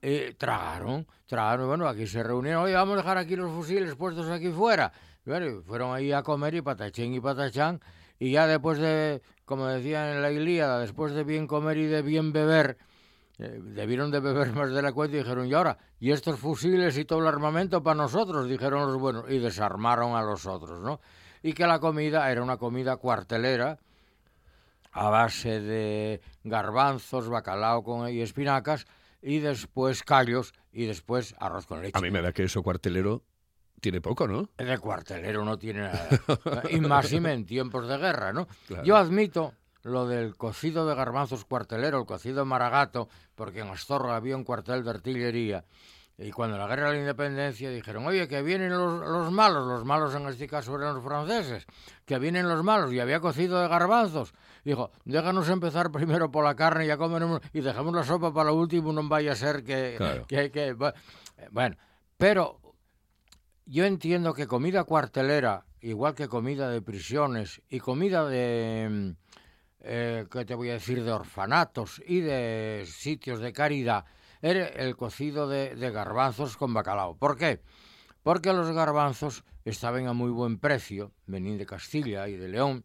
Y 0.00 0.32
tragaron, 0.34 1.06
tragaron, 1.26 1.68
bueno, 1.68 1.86
aquí 1.86 2.06
se 2.08 2.22
reunieron, 2.24 2.64
oye, 2.64 2.74
vamos 2.74 2.94
a 2.94 2.96
dejar 2.96 3.18
aquí 3.18 3.36
los 3.36 3.52
fusiles 3.52 3.94
puestos 3.94 4.28
aquí 4.30 4.50
fuera. 4.50 4.92
Y 5.24 5.30
bueno, 5.30 5.62
fueron 5.62 5.94
ahí 5.94 6.10
a 6.12 6.22
comer 6.24 6.54
y 6.56 6.60
patachín 6.62 7.14
y 7.14 7.20
patachán. 7.20 7.80
Y 8.18 8.32
ya 8.32 8.46
después 8.48 8.78
de, 8.78 9.22
como 9.44 9.66
decían 9.68 10.08
en 10.08 10.22
la 10.22 10.32
Ilíada, 10.32 10.80
después 10.80 11.12
de 11.12 11.22
bien 11.24 11.46
comer 11.46 11.76
y 11.76 11.86
de 11.86 12.02
bien 12.02 12.32
beber, 12.32 12.78
eh, 13.38 13.60
debieron 13.62 14.10
de 14.10 14.20
beber 14.20 14.52
más 14.54 14.70
de 14.70 14.82
la 14.82 14.92
cuenta 14.92 15.16
y 15.16 15.20
dijeron, 15.20 15.46
y 15.46 15.54
ahora, 15.54 15.78
y 15.98 16.10
estos 16.10 16.38
fusiles 16.38 16.96
y 16.98 17.04
todo 17.04 17.20
el 17.20 17.26
armamento 17.26 17.82
para 17.82 17.96
nosotros, 17.96 18.48
dijeron 18.48 18.86
los 18.86 19.00
buenos, 19.00 19.24
y 19.28 19.38
desarmaron 19.38 20.14
a 20.14 20.22
los 20.22 20.46
otros, 20.46 20.80
¿no? 20.80 21.00
Y 21.42 21.54
que 21.54 21.66
la 21.66 21.80
comida 21.80 22.30
era 22.30 22.42
una 22.42 22.56
comida 22.56 22.96
cuartelera, 22.96 23.78
a 24.92 25.08
base 25.08 25.60
de 25.60 26.20
garbanzos, 26.44 27.28
bacalao 27.28 27.82
con, 27.82 28.08
y 28.10 28.20
espinacas, 28.20 28.86
y 29.22 29.38
después 29.38 30.02
callos, 30.02 30.52
y 30.72 30.86
después 30.86 31.34
arroz 31.38 31.66
con 31.66 31.82
leche. 31.82 31.96
A 31.96 32.00
mí 32.00 32.10
me 32.10 32.20
da 32.20 32.32
que 32.32 32.44
eso 32.44 32.62
cuartelero 32.62 33.24
tiene 33.80 34.00
poco, 34.00 34.28
¿no? 34.28 34.50
De 34.56 34.78
cuartelero 34.78 35.44
no 35.44 35.58
tiene 35.58 35.80
nada. 35.80 36.08
y 36.70 36.80
más 36.80 37.12
en 37.12 37.44
tiempos 37.44 37.88
de 37.88 37.98
guerra, 37.98 38.32
¿no? 38.32 38.46
Claro. 38.66 38.84
Yo 38.84 38.96
admito 38.96 39.54
lo 39.82 40.06
del 40.06 40.36
cocido 40.36 40.86
de 40.86 40.94
garbanzos 40.94 41.44
cuartelero, 41.44 41.98
el 42.00 42.06
cocido 42.06 42.44
maragato, 42.44 43.08
porque 43.34 43.60
en 43.60 43.68
Astorga 43.68 44.16
había 44.16 44.36
un 44.36 44.44
cuartel 44.44 44.84
de 44.84 44.90
artillería. 44.90 45.64
Y 46.18 46.30
cuando 46.30 46.56
la 46.58 46.66
guerra 46.68 46.88
de 46.88 46.92
la 46.96 47.00
independencia 47.00 47.70
dijeron, 47.70 48.06
oye, 48.06 48.28
que 48.28 48.42
vienen 48.42 48.70
los, 48.70 49.00
los 49.00 49.32
malos, 49.32 49.66
los 49.66 49.84
malos 49.84 50.14
en 50.14 50.28
este 50.28 50.46
caso 50.46 50.76
eran 50.76 50.94
los 50.94 51.02
franceses, 51.02 51.66
que 52.04 52.18
vienen 52.18 52.48
los 52.48 52.62
malos, 52.62 52.92
y 52.92 53.00
había 53.00 53.18
cocido 53.18 53.60
de 53.60 53.66
garbanzos. 53.66 54.34
Dijo, 54.62 54.90
déjanos 55.04 55.48
empezar 55.48 55.90
primero 55.90 56.30
por 56.30 56.44
la 56.44 56.54
carne, 56.54 56.86
ya 56.86 56.96
comeremos, 56.98 57.40
y 57.52 57.60
dejamos 57.62 57.94
la 57.94 58.04
sopa 58.04 58.32
para 58.32 58.50
lo 58.50 58.56
último, 58.56 58.92
no 58.92 59.08
vaya 59.08 59.32
a 59.32 59.36
ser 59.36 59.64
que... 59.64 59.94
Claro. 59.96 60.26
que, 60.28 60.50
que- 60.52 60.76
bu- 60.76 60.94
bueno, 61.50 61.76
pero 62.18 62.60
yo 63.64 63.84
entiendo 63.86 64.34
que 64.34 64.46
comida 64.46 64.84
cuartelera, 64.84 65.64
igual 65.80 66.14
que 66.14 66.28
comida 66.28 66.68
de 66.70 66.82
prisiones 66.82 67.62
y 67.68 67.80
comida 67.80 68.28
de, 68.28 69.16
mm, 69.16 69.21
eh, 69.82 70.26
¿qué 70.30 70.44
te 70.44 70.54
voy 70.54 70.70
a 70.70 70.74
decir?, 70.74 71.02
de 71.04 71.12
orfanatos 71.12 72.02
y 72.06 72.20
de 72.20 72.84
sitios 72.86 73.40
de 73.40 73.52
caridad, 73.52 74.04
era 74.40 74.66
el 74.66 74.96
cocido 74.96 75.48
de, 75.48 75.74
de 75.76 75.90
garbanzos 75.90 76.56
con 76.56 76.74
bacalao. 76.74 77.16
¿Por 77.16 77.36
qué? 77.36 77.62
Porque 78.22 78.52
los 78.52 78.70
garbanzos 78.72 79.44
estaban 79.64 80.06
a 80.06 80.12
muy 80.12 80.30
buen 80.30 80.58
precio, 80.58 81.12
venían 81.26 81.58
de 81.58 81.66
Castilla 81.66 82.28
y 82.28 82.36
de 82.36 82.48
León, 82.48 82.84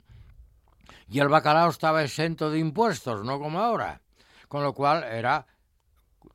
y 1.09 1.19
el 1.19 1.29
bacalao 1.29 1.69
estaba 1.69 2.03
exento 2.03 2.49
de 2.49 2.59
impuestos, 2.59 3.23
no 3.23 3.39
como 3.39 3.59
ahora. 3.59 4.01
Con 4.47 4.63
lo 4.63 4.73
cual 4.73 5.03
era 5.03 5.45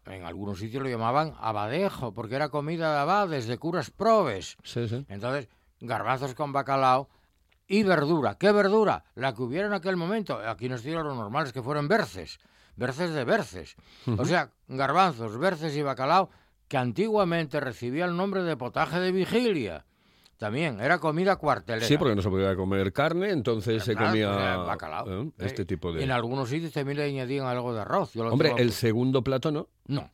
en 0.07 0.25
algunos 0.25 0.59
sitios 0.59 0.83
lo 0.83 0.89
llamaban 0.89 1.35
abadejo, 1.39 2.13
porque 2.13 2.35
era 2.35 2.49
comida 2.49 2.93
de 2.93 3.01
abades, 3.01 3.47
de 3.47 3.59
curas 3.59 3.91
probes. 3.91 4.57
Sí, 4.65 4.89
sí. 4.89 5.05
Entonces, 5.09 5.49
garbanzos 5.81 6.35
con 6.35 6.53
bacalao 6.53 7.09
y 7.73 7.83
verdura. 7.85 8.37
¿Qué 8.37 8.53
verdura? 8.53 9.03
La 9.15 9.35
que 9.35 9.41
hubiera 9.43 9.67
en 9.67 9.73
aquel 9.73 9.97
momento. 9.97 10.39
Aquí 10.47 10.69
nos 10.69 10.83
dieron 10.83 11.09
lo 11.09 11.15
normal 11.15 11.47
es 11.47 11.55
que 11.55 11.63
fueran 11.63 11.89
berces, 11.89 12.39
berces 12.77 13.15
de 13.15 13.25
berces. 13.25 13.77
O 14.19 14.27
sea, 14.27 14.51
garbanzos, 14.69 15.39
berces 15.39 15.75
y 15.75 15.81
bacalao, 15.81 16.29
que 16.69 16.77
antiguamente 16.77 17.61
recibía 17.61 18.05
el 18.05 18.15
nombre 18.15 18.43
de 18.43 18.59
potaje 18.59 19.01
de 19.01 19.11
vigilia. 19.11 19.87
También 20.37 20.81
era 20.81 20.99
comida 20.99 21.37
cuartelera. 21.37 21.87
Sí, 21.87 21.97
porque 21.97 22.15
no 22.15 22.21
se 22.21 22.29
podía 22.29 22.55
comer 22.55 22.93
carne, 22.93 23.31
entonces 23.31 23.83
se 23.83 23.93
Claro, 23.95 24.09
comía 24.09 24.35
era 24.35 24.57
bacalao. 24.59 25.09
¿eh? 25.11 25.29
Eh, 25.39 25.47
este 25.47 25.65
tipo 25.65 25.95
de... 25.95 26.05
En 26.05 26.11
algunos 26.11 26.51
sitios 26.51 26.73
también 26.75 26.99
le 26.99 27.05
añadían 27.05 27.47
algo 27.47 27.73
de 27.73 27.81
arroz. 27.81 28.13
Yo 28.13 28.25
lo 28.25 28.33
Hombre, 28.33 28.53
el 28.59 28.73
segundo 28.73 29.23
plato 29.23 29.51
no, 29.51 29.69
No. 29.87 30.11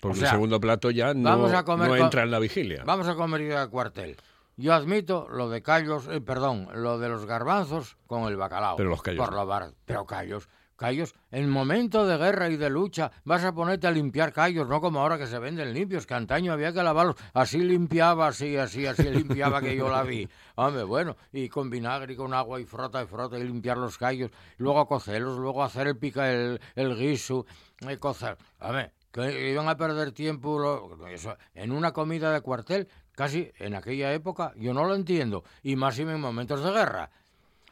porque 0.00 0.18
O 0.18 0.20
sea, 0.20 0.28
el 0.28 0.34
segundo 0.34 0.60
plato 0.60 0.90
ya 0.90 1.14
no, 1.14 1.30
vamos 1.30 1.52
a 1.54 1.64
comer 1.64 1.88
no 1.88 1.96
entra 1.96 2.24
en 2.24 2.30
la 2.30 2.40
vigilia. 2.40 2.82
Vamos 2.84 3.08
a 3.08 3.14
comer 3.14 3.40
de 3.48 3.68
cuartel. 3.70 4.16
Yo 4.62 4.74
admito 4.74 5.26
lo 5.28 5.50
de 5.50 5.60
callos, 5.60 6.06
eh, 6.06 6.20
perdón, 6.20 6.68
lo 6.72 7.00
de 7.00 7.08
los 7.08 7.26
garbanzos 7.26 7.96
con 8.06 8.22
el 8.28 8.36
bacalao. 8.36 8.76
Pero 8.76 8.90
los 8.90 9.02
callos 9.02 9.26
Por 9.28 9.46
bar- 9.46 9.72
pero 9.84 10.06
callos, 10.06 10.48
callos, 10.76 11.16
en 11.32 11.50
momento 11.50 12.06
de 12.06 12.16
guerra 12.16 12.48
y 12.48 12.56
de 12.56 12.70
lucha 12.70 13.10
vas 13.24 13.42
a 13.42 13.52
ponerte 13.52 13.88
a 13.88 13.90
limpiar 13.90 14.32
callos, 14.32 14.68
no 14.68 14.80
como 14.80 15.00
ahora 15.00 15.18
que 15.18 15.26
se 15.26 15.40
venden 15.40 15.74
limpios, 15.74 16.06
que 16.06 16.14
antaño 16.14 16.52
había 16.52 16.72
que 16.72 16.80
lavarlos. 16.84 17.16
Así 17.34 17.58
limpiaba, 17.58 18.28
así, 18.28 18.56
así, 18.56 18.86
así 18.86 19.02
limpiaba 19.10 19.60
que 19.60 19.74
yo 19.74 19.88
la 19.90 20.04
vi. 20.04 20.28
Hombre, 20.54 20.84
bueno, 20.84 21.16
y 21.32 21.48
con 21.48 21.68
vinagre 21.68 22.12
y 22.12 22.16
con 22.16 22.32
agua 22.32 22.60
y 22.60 22.64
frota 22.64 23.02
y 23.02 23.06
frota 23.06 23.36
y 23.40 23.42
limpiar 23.42 23.78
los 23.78 23.98
callos, 23.98 24.30
luego 24.58 24.86
cocerlos, 24.86 25.38
luego 25.38 25.64
hacer 25.64 25.88
el 25.88 25.96
pica, 25.96 26.30
el, 26.32 26.60
el 26.76 26.96
guiso, 26.96 27.46
y 27.80 27.96
cocer. 27.96 28.36
Hombre, 28.60 28.92
que 29.10 29.50
iban 29.50 29.68
a 29.68 29.76
perder 29.76 30.12
tiempo 30.12 30.58
lo- 30.58 31.06
eso, 31.08 31.36
en 31.54 31.72
una 31.72 31.92
comida 31.92 32.32
de 32.32 32.40
cuartel, 32.40 32.88
casi 33.14 33.50
en 33.58 33.74
aquella 33.74 34.12
época, 34.12 34.52
yo 34.56 34.72
no 34.74 34.84
lo 34.84 34.94
entiendo, 34.94 35.44
y 35.62 35.76
más 35.76 35.98
en 35.98 36.20
momentos 36.20 36.62
de 36.64 36.70
guerra, 36.72 37.10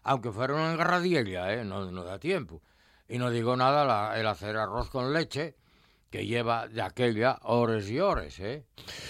aunque 0.03 0.33
fueron 0.33 0.61
en 0.61 0.77
guerradilla, 0.77 1.53
¿eh? 1.53 1.65
no, 1.65 1.91
no 1.91 2.05
da 2.05 2.19
tiempo. 2.19 2.61
Y 3.09 3.19
no 3.19 3.31
digo 3.31 3.57
nada 3.57 3.85
la- 3.85 4.19
el 4.19 4.27
hacer 4.27 4.57
arroz 4.57 4.89
con 4.91 5.13
leche, 5.13 5.55
que 6.11 6.27
lleva 6.27 6.67
de 6.67 6.83
aquella 6.83 7.39
horas 7.45 7.89
y 7.89 8.01
horas, 8.01 8.39
¿eh? 8.41 8.65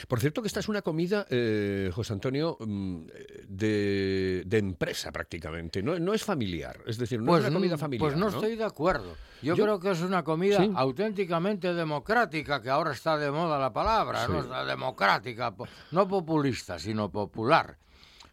Por 0.06 0.20
cierto 0.20 0.42
que 0.42 0.48
esta 0.48 0.60
es 0.60 0.68
una 0.68 0.82
comida, 0.82 1.26
eh, 1.30 1.90
José 1.94 2.12
Antonio, 2.12 2.58
mm, 2.60 3.06
de, 3.48 4.42
de 4.46 4.58
empresa 4.58 5.10
prácticamente, 5.10 5.82
no, 5.82 5.98
no 5.98 6.12
es 6.12 6.22
familiar, 6.22 6.78
es 6.86 6.98
decir, 6.98 7.20
no 7.22 7.36
es 7.38 7.44
una 7.44 7.52
comida 7.54 7.78
familiar. 7.78 8.06
pues 8.10 8.18
no, 8.20 8.28
¿no? 8.30 8.36
estoy 8.36 8.54
de 8.56 8.64
acuerdo. 8.64 9.16
Yo, 9.42 9.54
Yo- 9.54 9.64
creo 9.64 9.80
que 9.80 9.90
es 9.92 10.02
una 10.02 10.22
comida 10.22 10.58
Sí. 10.58 10.70
auténticamente 10.76 11.72
democrática, 11.72 12.60
que 12.60 12.68
ahora 12.68 12.92
está 12.92 13.16
de 13.16 13.30
moda 13.30 13.58
la 13.58 13.72
palabra, 13.72 14.28
¿no? 14.28 14.34
Sí. 14.34 14.40
Está 14.40 14.64
democrática, 14.66 15.54
no 15.92 16.06
populista, 16.06 16.78
sino 16.78 17.10
popular. 17.10 17.78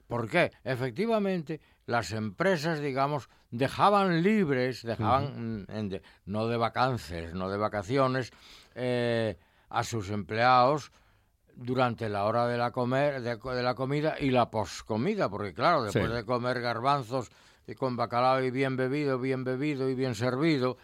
¿Por 0.07 0.29
qué? 0.29 0.51
Efectivamente, 0.65 1.61
las 1.87 2.11
empresas, 2.11 2.79
digamos, 2.79 3.27
dejaban 3.49 4.21
libres, 4.21 4.83
dejaban, 4.83 5.65
en 5.69 5.89
de- 5.89 6.01
no 6.25 6.47
de 6.47 6.57
vacances, 6.57 7.33
no 7.33 7.49
de 7.49 7.57
vacaciones, 7.57 8.31
eh, 8.75 9.37
a 9.69 9.83
sus 9.83 10.09
empleados 10.11 10.91
durante 11.55 12.07
la 12.09 12.25
hora 12.25 12.45
de 12.45 12.57
la 12.57 12.69
comer 12.71 13.21
de, 13.21 13.35
de 13.37 13.63
la 13.63 13.73
comida 13.73 14.15
y 14.19 14.29
la 14.29 14.51
poscomida, 14.51 15.27
porque 15.29 15.53
claro, 15.53 15.81
después 15.83 16.05
Sí. 16.07 16.11
de 16.13 16.23
comer 16.25 16.61
garbanzos 16.61 17.31
y 17.65 17.73
con 17.73 17.95
bacalao 17.95 18.43
y 18.43 18.51
bien 18.51 18.77
bebido, 18.77 19.17
bien 19.17 19.43
bebido 19.43 19.89
y 19.89 19.95
bien 19.95 20.13
servido, 20.13 20.77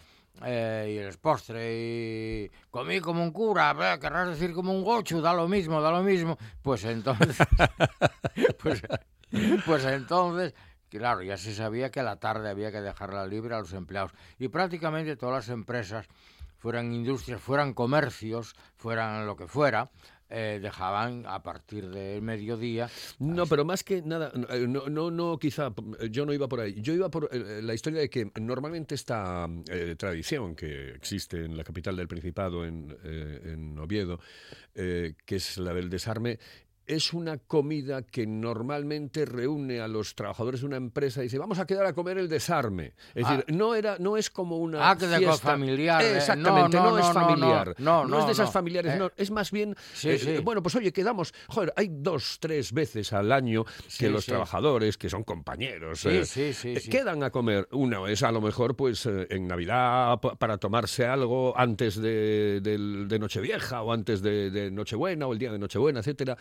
eh, 0.43 0.91
y 0.95 0.97
el 0.97 1.15
postre 1.19 1.69
y 1.75 2.51
comí 2.71 2.99
como 3.01 3.21
un 3.21 3.31
cura, 3.31 3.75
querrás 4.01 4.29
decir 4.29 4.51
como 4.53 4.73
un 4.73 4.83
gochu, 4.83 5.21
da 5.21 5.33
lo 5.33 5.47
mismo, 5.47 5.79
da 5.79 5.91
lo 5.91 6.01
mismo, 6.01 6.37
pues 6.63 6.83
entonces, 6.85 7.37
pues, 8.61 8.81
pues 9.65 9.85
entonces, 9.85 10.53
claro, 10.97 11.21
ya 11.21 11.37
se 11.37 11.53
sabía 11.53 11.91
que 11.91 11.99
a 11.99 12.03
la 12.03 12.17
tarde 12.17 12.49
había 12.49 12.71
que 12.71 12.81
dejarla 12.81 13.25
libre 13.27 13.55
a 13.55 13.59
los 13.59 13.73
empleados 13.73 14.11
y 14.39 14.47
prácticamente 14.47 15.15
todas 15.15 15.47
las 15.47 15.49
empresas 15.49 16.07
fueran 16.57 16.93
industrias, 16.93 17.41
fueran 17.41 17.73
comercios, 17.73 18.55
fueran 18.77 19.25
lo 19.25 19.35
que 19.35 19.47
fuera, 19.47 19.91
eh, 20.29 20.59
dejaban 20.61 21.25
a 21.27 21.43
partir 21.43 21.89
del 21.89 22.21
mediodía. 22.21 22.89
No, 23.19 23.45
pero 23.45 23.65
más 23.65 23.83
que 23.83 24.01
nada, 24.01 24.31
eh, 24.49 24.65
no, 24.67 24.87
no, 24.87 25.11
no, 25.11 25.37
quizá, 25.37 25.73
eh, 25.99 26.09
yo 26.09 26.25
no 26.25 26.33
iba 26.33 26.47
por 26.47 26.61
ahí. 26.61 26.81
Yo 26.81 26.93
iba 26.93 27.09
por 27.09 27.29
eh, 27.31 27.61
la 27.61 27.73
historia 27.73 27.99
de 27.99 28.09
que 28.09 28.31
normalmente 28.39 28.95
esta 28.95 29.47
eh, 29.69 29.95
tradición 29.97 30.55
que 30.55 30.91
existe 30.91 31.43
en 31.43 31.57
la 31.57 31.63
capital 31.63 31.95
del 31.95 32.07
Principado, 32.07 32.65
en, 32.65 32.97
eh, 33.03 33.53
en 33.53 33.77
Oviedo, 33.77 34.19
eh, 34.73 35.15
que 35.25 35.35
es 35.35 35.57
la 35.57 35.73
del 35.73 35.89
desarme, 35.89 36.39
es 36.85 37.13
una 37.13 37.37
comida 37.37 38.01
que 38.01 38.27
normalmente 38.27 39.25
reúne 39.25 39.79
a 39.79 39.87
los 39.87 40.15
trabajadores 40.15 40.61
de 40.61 40.67
una 40.67 40.77
empresa 40.77 41.21
y 41.21 41.23
dice, 41.23 41.37
vamos 41.37 41.59
a 41.59 41.65
quedar 41.65 41.85
a 41.85 41.93
comer 41.93 42.17
el 42.17 42.27
desarme. 42.27 42.93
Es 43.15 43.25
Ah. 43.25 43.37
decir, 43.37 43.55
no, 43.55 43.73
era, 43.75 43.97
no 43.99 44.17
es 44.17 44.29
como 44.29 44.57
una 44.57 44.89
Ah, 44.89 44.97
que 44.97 45.07
fiesta... 45.07 45.37
familiar, 45.37 46.01
eh. 46.03 46.17
Exactamente, 46.17 46.77
No, 46.77 46.83
no, 46.83 46.91
no, 46.91 46.97
es 46.99 47.05
no, 47.05 47.13
no, 47.13 47.19
familiar. 47.27 47.75
no, 47.77 48.05
no, 48.05 48.19
es 48.19 48.25
de 48.25 48.31
esas 48.33 48.47
no. 48.47 48.51
familiares, 48.51 48.93
Eh, 48.93 48.97
no, 48.99 49.11
es 49.15 49.31
más 49.31 49.51
bien, 49.51 49.75
sí, 49.93 50.09
eh, 50.09 50.19
sí. 50.19 50.37
bueno, 50.43 50.61
pues 50.61 50.75
oye, 50.75 50.91
quedamos, 50.91 51.33
joder, 51.47 51.73
hay 51.75 51.89
dos, 51.91 52.37
tres 52.39 52.73
veces 52.73 53.13
al 53.13 53.31
año 53.31 53.63
que 53.65 53.71
Sí, 53.87 54.09
los 54.09 54.25
trabajadores, 54.25 54.97
que 54.97 55.09
son 55.09 55.23
compañeros, 55.23 56.05
quedan 56.89 57.23
a 57.23 57.29
comer. 57.29 57.67
Una 57.71 58.09
es 58.09 58.23
a 58.23 58.31
lo 58.31 58.41
mejor 58.41 58.75
pues 58.75 59.05
eh, 59.05 59.27
en 59.29 59.47
Navidad 59.47 60.19
pa- 60.19 60.35
para 60.35 60.57
tomarse 60.57 61.05
algo 61.05 61.57
antes 61.57 61.95
de, 62.01 62.59
de 62.61 63.19
Nochevieja 63.19 63.81
o 63.83 63.93
antes 63.93 64.21
de, 64.21 64.49
de 64.51 64.71
Nochebuena 64.71 65.27
o 65.27 65.33
el 65.33 65.39
día 65.39 65.51
de 65.51 65.59
Nochebuena, 65.59 65.99
etcétera, 65.99 66.37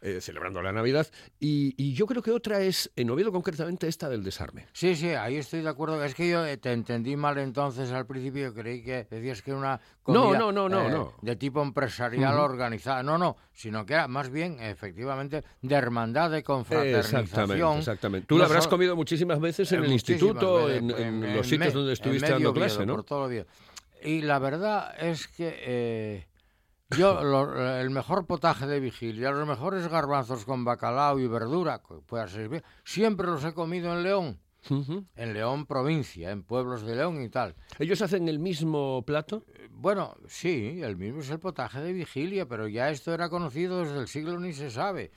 eh, 0.00 0.20
celebrando 0.20 0.62
la 0.62 0.72
Navidad. 0.72 1.06
Y, 1.40 1.74
y 1.76 1.94
yo 1.94 2.06
creo 2.06 2.22
que 2.22 2.30
otra 2.30 2.60
es, 2.60 2.90
en 2.96 3.10
Oviedo 3.10 3.32
concretamente, 3.32 3.88
esta 3.88 4.08
del 4.08 4.22
desarme. 4.22 4.66
Sí, 4.72 4.96
sí, 4.96 5.10
ahí 5.10 5.36
estoy 5.36 5.62
de 5.62 5.68
acuerdo. 5.68 6.02
Es 6.04 6.14
que 6.14 6.28
yo 6.28 6.44
eh, 6.46 6.56
te 6.56 6.72
entendí 6.72 7.16
mal 7.16 7.38
entonces 7.38 7.90
al 7.92 8.06
principio. 8.06 8.54
Creí 8.54 8.82
que 8.82 9.06
decías 9.10 9.42
que 9.42 9.50
era 9.50 9.58
una 9.58 9.80
comida 10.02 10.38
no, 10.38 10.52
no, 10.52 10.68
no, 10.68 10.86
eh, 10.86 10.90
no. 10.90 11.14
de 11.20 11.36
tipo 11.36 11.62
empresarial 11.62 12.38
organizada. 12.38 13.02
No, 13.02 13.18
no, 13.18 13.36
sino 13.52 13.84
que 13.84 13.94
era 13.94 14.08
más 14.08 14.30
bien, 14.30 14.58
efectivamente, 14.60 15.42
de 15.62 15.74
hermandad, 15.74 16.30
de 16.30 16.42
confraternización. 16.42 17.22
Exactamente, 17.22 17.78
exactamente. 17.78 18.26
Tú 18.26 18.34
No 18.36 18.40
la 18.40 18.46
habrás 18.46 18.68
comido 18.68 18.96
muchísimas 18.96 19.40
veces 19.40 19.70
en 19.72 19.84
el 19.84 19.92
instituto, 19.92 20.66
veces, 20.66 20.78
en, 20.78 20.88
pues, 20.88 21.00
en 21.00 21.24
en 21.24 21.36
los 21.36 21.48
sitios 21.48 21.72
donde 21.72 21.92
estuviste 21.92 22.30
dando 22.30 22.52
clase, 22.52 22.76
Oviedo, 22.76 22.86
¿no? 22.86 22.94
Por 22.94 23.04
todo 23.04 23.24
Oviedo. 23.24 23.46
Y 24.02 24.22
la 24.22 24.38
verdad 24.38 24.94
es 24.98 25.28
que 25.28 25.54
eh, 25.60 26.26
yo, 26.96 27.22
lo- 27.22 27.76
el 27.78 27.90
mejor 27.90 28.26
potaje 28.26 28.66
de 28.66 28.80
vigilia, 28.80 29.30
los 29.30 29.46
mejores 29.46 29.88
garbanzos 29.88 30.44
con 30.44 30.64
bacalao 30.64 31.18
y 31.18 31.26
verdura, 31.26 31.80
que 31.86 31.94
pueda 32.06 32.26
ser 32.28 32.48
bien, 32.48 32.62
siempre 32.84 33.26
los 33.26 33.44
he 33.44 33.52
comido 33.54 33.92
en 33.92 34.02
León. 34.02 34.40
En 35.16 35.34
León, 35.34 35.66
provincia, 35.66 36.30
en 36.30 36.42
pueblos 36.42 36.82
de 36.86 36.96
León 36.96 37.22
y 37.22 37.28
tal. 37.28 37.54
¿Ellos 37.78 38.00
hacen 38.00 38.28
el 38.28 38.38
mismo 38.38 39.02
plato? 39.04 39.44
Eh, 39.48 39.68
Bueno, 39.70 40.16
sí, 40.26 40.80
el 40.82 40.96
mismo 40.96 41.20
es 41.20 41.28
el 41.28 41.38
potaje 41.38 41.80
de 41.80 41.92
vigilia, 41.92 42.46
pero 42.48 42.66
ya 42.66 42.88
esto 42.88 43.12
era 43.12 43.28
conocido 43.28 43.80
desde 43.80 43.98
el 43.98 44.08
siglo 44.08 44.40
ni 44.40 44.54
se 44.54 44.70
sabe. 44.70 45.10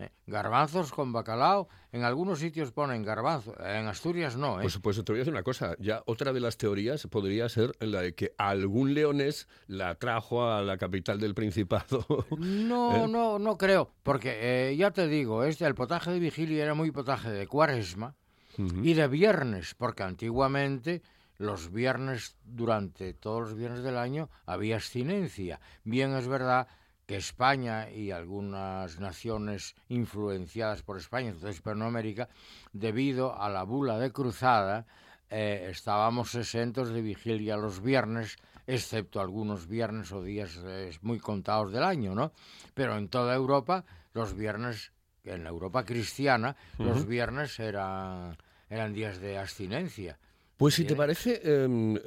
Eh, 0.00 0.08
garbanzos 0.26 0.92
con 0.92 1.12
bacalao, 1.12 1.68
en 1.92 2.04
algunos 2.04 2.38
sitios 2.38 2.72
ponen 2.72 3.02
garbanzo, 3.02 3.52
en 3.60 3.86
Asturias 3.86 4.34
no, 4.34 4.58
¿eh? 4.58 4.62
Pues, 4.62 4.78
pues 4.78 4.96
te 5.04 5.12
voy 5.12 5.18
a 5.18 5.20
decir 5.20 5.34
una 5.34 5.42
cosa. 5.42 5.76
Ya 5.78 6.02
otra 6.06 6.32
de 6.32 6.40
las 6.40 6.56
teorías 6.56 7.06
podría 7.06 7.46
ser 7.50 7.72
la 7.80 8.00
de 8.00 8.14
que 8.14 8.32
algún 8.38 8.94
leonés 8.94 9.46
la 9.66 9.96
trajo 9.96 10.50
a 10.50 10.62
la 10.62 10.78
capital 10.78 11.20
del 11.20 11.34
Principado. 11.34 12.06
No, 12.40 13.04
¿Eh? 13.04 13.08
no, 13.08 13.38
no 13.38 13.58
creo, 13.58 13.92
porque 14.02 14.70
eh, 14.70 14.76
ya 14.76 14.90
te 14.90 15.06
digo, 15.06 15.44
este, 15.44 15.66
el 15.66 15.74
potaje 15.74 16.10
de 16.10 16.18
vigilia 16.18 16.62
era 16.62 16.74
muy 16.74 16.90
potaje 16.90 17.30
de 17.30 17.46
cuaresma 17.46 18.14
y 18.56 18.94
de 18.94 19.08
viernes, 19.08 19.74
porque 19.74 20.02
antiguamente 20.02 21.02
los 21.36 21.70
viernes, 21.72 22.36
durante 22.44 23.12
todos 23.12 23.40
los 23.40 23.54
viernes 23.54 23.82
del 23.82 23.98
año, 23.98 24.30
había 24.46 24.76
abstinencia. 24.76 25.60
Bien 25.84 26.14
es 26.14 26.28
verdad 26.28 26.68
que 27.10 27.16
España 27.16 27.90
y 27.90 28.12
algunas 28.12 29.00
naciones 29.00 29.74
influenciadas 29.88 30.82
por 30.82 30.96
España, 30.96 31.30
entonces 31.30 31.56
Hispanoamérica, 31.56 32.28
debido 32.72 33.36
a 33.36 33.48
la 33.48 33.64
bula 33.64 33.98
de 33.98 34.12
cruzada, 34.12 34.86
eh, 35.28 35.66
estábamos 35.72 36.36
exentos 36.36 36.90
de 36.90 37.02
vigilia 37.02 37.56
los 37.56 37.82
viernes, 37.82 38.36
excepto 38.64 39.20
algunos 39.20 39.66
viernes 39.66 40.12
o 40.12 40.22
días 40.22 40.56
eh, 40.64 40.92
muy 41.02 41.18
contados 41.18 41.72
del 41.72 41.82
año, 41.82 42.14
¿no? 42.14 42.30
Pero 42.74 42.96
en 42.96 43.08
toda 43.08 43.34
Europa, 43.34 43.84
los 44.14 44.36
viernes, 44.36 44.92
en 45.24 45.42
la 45.42 45.50
Europa 45.50 45.84
cristiana, 45.84 46.54
los 46.78 47.08
viernes 47.08 47.58
eran, 47.58 48.38
eran 48.68 48.92
días 48.92 49.18
de 49.18 49.36
abstinencia. 49.36 50.16
Pues 50.56 50.74
si 50.74 50.84
te 50.84 50.94
parece, 50.94 51.40
em, 51.42 51.96
eh, 51.96 52.00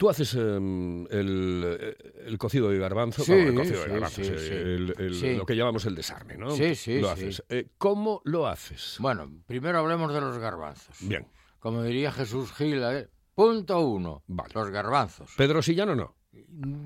tú 0.00 0.08
haces 0.08 0.32
em, 0.32 1.04
el, 1.10 1.62
eh, 1.78 1.96
el 2.24 2.38
cocido 2.38 2.70
de 2.70 2.78
garbanzo, 2.78 3.22
Sí, 3.22 3.32
vamos, 3.32 3.46
el 3.48 3.54
cocido 3.54 3.78
de 3.80 3.84
sí, 3.84 3.90
garbanzo, 3.90 4.16
sí, 4.16 4.24
sí, 4.24 4.38
sí. 4.38 4.54
el- 4.54 4.94
el- 4.96 5.14
Sí. 5.14 5.34
lo 5.36 5.44
que 5.44 5.54
llamamos 5.54 5.84
el 5.84 5.94
desarme, 5.94 6.38
¿no? 6.38 6.52
Sí, 6.52 6.74
sí, 6.74 7.00
Lo 7.02 7.08
sí. 7.08 7.12
haces. 7.12 7.44
Eh, 7.50 7.68
¿Cómo 7.76 8.22
lo 8.24 8.46
haces? 8.46 8.96
Bueno, 8.98 9.30
primero 9.46 9.78
hablemos 9.78 10.14
de 10.14 10.22
los 10.22 10.38
garbanzos. 10.38 10.96
Bien. 11.02 11.26
Como 11.58 11.82
diría 11.82 12.10
Jesús 12.12 12.50
Gil, 12.54 12.82
eh, 12.82 13.08
punto 13.34 13.78
uno, 13.80 14.22
Vale. 14.26 14.54
los 14.54 14.70
garbanzos. 14.70 15.34
¿Pedro 15.36 15.60
Sillano 15.60 15.94
no? 15.94 16.16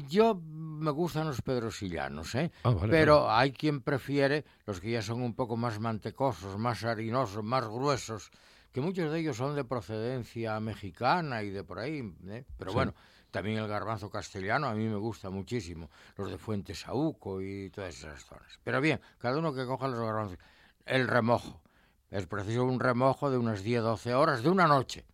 Yo 0.09 0.35
me 0.35 0.91
gustan 0.91 1.29
los 1.29 1.41
pedrosillanos, 1.41 2.35
¿eh? 2.35 2.51
Ah, 2.65 2.71
vale, 2.71 2.91
pero 2.91 3.31
hay 3.31 3.53
quien 3.53 3.81
prefiere 3.81 4.45
los 4.67 4.81
que 4.81 4.91
ya 4.91 5.03
son 5.03 5.23
un 5.23 5.37
poco 5.37 5.57
más 5.57 5.79
mantecosos, 5.79 6.59
más 6.59 6.83
harinosos, 6.83 7.45
más 7.45 7.65
gruesos, 7.69 8.33
que 8.75 8.81
muchos 8.81 9.11
de 9.11 9.21
ellos 9.21 9.37
son 9.37 9.55
de 9.55 9.65
procedencia 9.65 10.59
mexicana 10.59 11.43
y 11.45 11.51
de 11.51 11.63
por 11.63 11.79
ahí, 11.79 12.01
¿eh? 12.27 12.45
Pero 12.59 12.73
Sí. 12.73 12.75
bueno, 12.75 12.95
también 13.31 13.59
el 13.59 13.69
garbanzo 13.69 14.11
castellano 14.11 14.67
a 14.67 14.75
mí 14.75 14.85
me 14.89 14.97
gusta 14.97 15.31
muchísimo, 15.31 15.89
los 16.17 16.29
de 16.29 16.39
Fuente 16.39 16.75
Saúco 16.75 17.41
y 17.41 17.71
todas 17.71 17.95
esas 17.97 18.25
zonas. 18.25 18.59
Pero 18.65 18.81
bien, 18.81 19.01
cada 19.19 19.39
uno 19.39 19.55
que 19.55 19.65
coja 19.65 19.87
los 19.89 20.01
garbanzos. 20.01 20.39
El 20.85 21.07
remojo. 21.09 21.63
Es 22.11 22.27
preciso 22.27 22.65
un 22.65 22.79
remojo 22.81 23.31
de 23.31 23.39
unas 23.39 23.65
10-12 23.65 24.13
horas 24.13 24.43
de 24.43 24.51
una 24.51 24.67
noche 24.67 25.05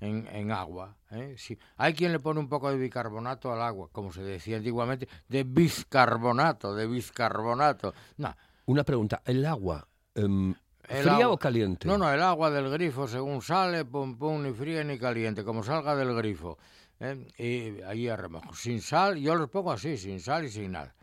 en, 0.00 0.26
en 0.28 0.52
agua. 0.52 0.96
¿eh? 1.10 1.34
Sí. 1.38 1.58
Hay 1.78 1.94
quien 1.94 2.12
le 2.12 2.20
pone 2.20 2.38
un 2.38 2.48
poco 2.48 2.70
de 2.70 2.76
bicarbonato 2.76 3.50
al 3.52 3.60
agua, 3.62 3.88
como 3.92 4.12
se 4.12 4.22
decía 4.22 4.58
antiguamente, 4.58 5.08
de 5.28 5.44
bizcarbonato, 5.44 6.74
de 6.74 6.86
bizcarbonato. 6.86 7.92
No, 8.18 8.34
Una 8.66 8.84
pregunta. 8.84 9.20
¿El 9.24 9.44
agua 9.46 9.86
em, 10.14 10.54
el 10.90 11.02
fría 11.02 11.12
agua- 11.24 11.28
o 11.28 11.38
caliente? 11.38 11.86
No, 11.88 11.96
no, 11.96 12.12
el 12.12 12.20
agua 12.22 12.50
del 12.50 12.68
grifo 12.70 13.06
según 13.08 13.40
sale, 13.42 13.84
pum, 13.84 14.16
pum, 14.18 14.42
ni 14.42 14.52
fría 14.52 14.84
ni 14.84 14.98
caliente, 14.98 15.44
como 15.44 15.62
salga 15.62 15.94
del 15.96 16.14
grifo. 16.14 16.58
¿eh? 17.00 17.26
Y 17.38 17.82
allí 17.82 18.08
a 18.08 18.16
remojo. 18.16 18.54
Sin 18.54 18.82
sal, 18.82 19.16
yo 19.18 19.34
los 19.34 19.48
pongo 19.48 19.72
así, 19.72 19.96
sin 19.96 20.20
sal 20.20 20.44
y 20.44 20.50
sin 20.50 20.72
nada. 20.72 20.94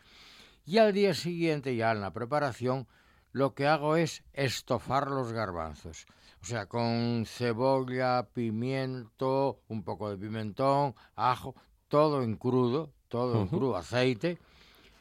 Y 0.66 0.78
al 0.78 0.94
día 0.94 1.14
siguiente, 1.14 1.76
ya 1.76 1.92
en 1.92 2.02
la 2.02 2.12
preparación, 2.12 2.88
lo 3.32 3.54
que 3.54 3.66
hago 3.68 3.96
es 3.96 4.24
estofar 4.34 5.08
los 5.10 5.32
garbanzos. 5.32 6.06
O 6.42 6.46
sea, 6.46 6.68
con 6.68 7.26
cebolla, 7.26 8.28
pimiento, 8.34 9.62
un 9.70 9.84
poco 9.84 10.10
de 10.10 10.18
pimentón, 10.18 10.94
ajo, 11.16 11.56
todo 11.88 12.22
en 12.24 12.36
crudo, 12.36 12.92
todo 13.08 13.42
en 13.42 13.48
crudo, 13.48 13.76
aceite, 13.78 14.38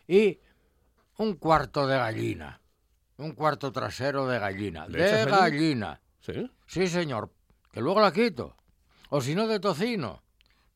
y 0.09 0.38
un 1.18 1.35
cuarto 1.35 1.87
de 1.87 1.96
gallina, 1.99 2.61
un 3.18 3.33
cuarto 3.33 3.72
trasero 3.72 4.26
de 4.26 4.38
gallina, 4.38 4.87
¿Le 4.87 4.98
de 4.98 5.07
echas 5.07 5.26
gallina? 5.26 6.00
¿Sí? 6.20 6.50
Sí, 6.66 6.88
señor, 6.88 7.31
que 7.72 7.81
luego 7.81 8.00
la 8.00 8.12
quito. 8.12 8.57
O 9.11 9.20
si 9.20 9.35
no, 9.35 9.46
de 9.46 9.61
tocino. 9.61 10.22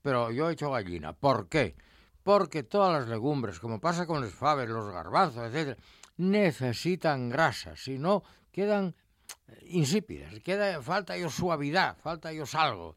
Pero 0.03 0.31
yo 0.31 0.49
he 0.49 0.53
hecho 0.53 0.71
gallina. 0.71 1.13
¿Por 1.13 1.49
qué? 1.49 1.77
Porque 2.23 2.63
todas 2.63 3.01
las 3.01 3.09
legumbres, 3.09 3.61
como 3.61 3.81
pasa 3.81 4.07
con 4.07 4.21
los 4.21 4.33
faves, 4.33 4.69
los 4.69 4.91
garbanzos, 4.93 5.53
etc., 5.53 5.79
necesitan 6.17 7.29
grasa. 7.29 7.77
Si 7.77 7.99
no, 7.99 8.23
quedan 8.53 8.95
insípidas. 9.63 10.33
Queda, 10.41 10.83
falta 10.83 11.17
yo 11.17 11.29
suavidad, 11.31 11.97
falta 11.99 12.33
yo 12.33 12.45
algo. 12.55 12.97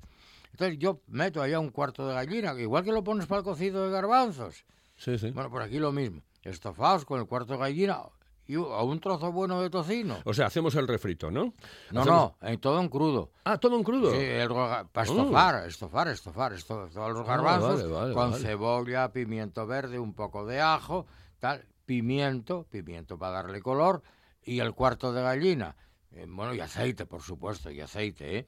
Entonces 0.51 0.77
yo 0.77 1.01
meto 1.07 1.41
allá 1.41 1.59
un 1.59 1.69
cuarto 1.69 2.07
de 2.07 2.13
gallina, 2.13 2.53
igual 2.59 2.83
que 2.83 2.91
lo 2.91 3.03
pones 3.03 3.25
para 3.25 3.39
el 3.39 3.45
cocido 3.45 3.85
de 3.85 3.91
garbanzos. 3.91 4.65
Sí, 4.95 5.17
sí. 5.17 5.31
Bueno, 5.31 5.49
por 5.49 5.63
aquí 5.63 5.79
lo 5.79 5.91
mismo. 5.91 6.21
Estofados 6.43 7.05
con 7.05 7.19
el 7.19 7.25
cuarto 7.25 7.53
de 7.53 7.59
gallina 7.59 8.03
y 8.45 8.55
un 8.57 8.99
trozo 8.99 9.31
bueno 9.31 9.61
de 9.61 9.69
tocino. 9.69 10.17
O 10.25 10.33
sea, 10.33 10.47
hacemos 10.47 10.75
el 10.75 10.87
refrito, 10.87 11.31
¿no? 11.31 11.53
No, 11.91 12.01
Hacemos- 12.01 12.33
no, 12.41 12.47
en 12.47 12.59
todo 12.59 12.79
en 12.81 12.89
crudo. 12.89 13.31
Ah, 13.45 13.57
todo 13.57 13.77
en 13.77 13.83
crudo. 13.83 14.11
Sí, 14.11 14.17
el 14.19 14.49
roga- 14.49 14.87
para 14.91 15.07
estofar, 15.07 15.67
estofar, 15.67 16.07
estofar, 16.09 16.53
esto- 16.53 16.89
todos 16.93 17.11
los 17.13 17.21
Ah, 17.27 17.31
garbanzos 17.37 17.81
vale, 17.83 17.93
vale, 17.93 18.13
con 18.13 18.31
vale. 18.31 18.43
cebolla, 18.43 19.11
pimiento 19.13 19.65
verde, 19.65 19.97
un 19.99 20.13
poco 20.13 20.45
de 20.45 20.59
ajo, 20.61 21.05
tal, 21.39 21.65
pimiento, 21.85 22.65
pimiento 22.69 23.17
para 23.17 23.33
darle 23.43 23.61
color 23.61 24.03
y 24.43 24.59
el 24.59 24.73
cuarto 24.73 25.13
de 25.13 25.21
gallina, 25.21 25.75
eh, 26.11 26.25
bueno 26.27 26.53
y 26.53 26.59
aceite 26.59 27.05
por 27.05 27.21
supuesto 27.21 27.71
y 27.71 27.79
aceite, 27.81 28.39
¿eh? 28.39 28.47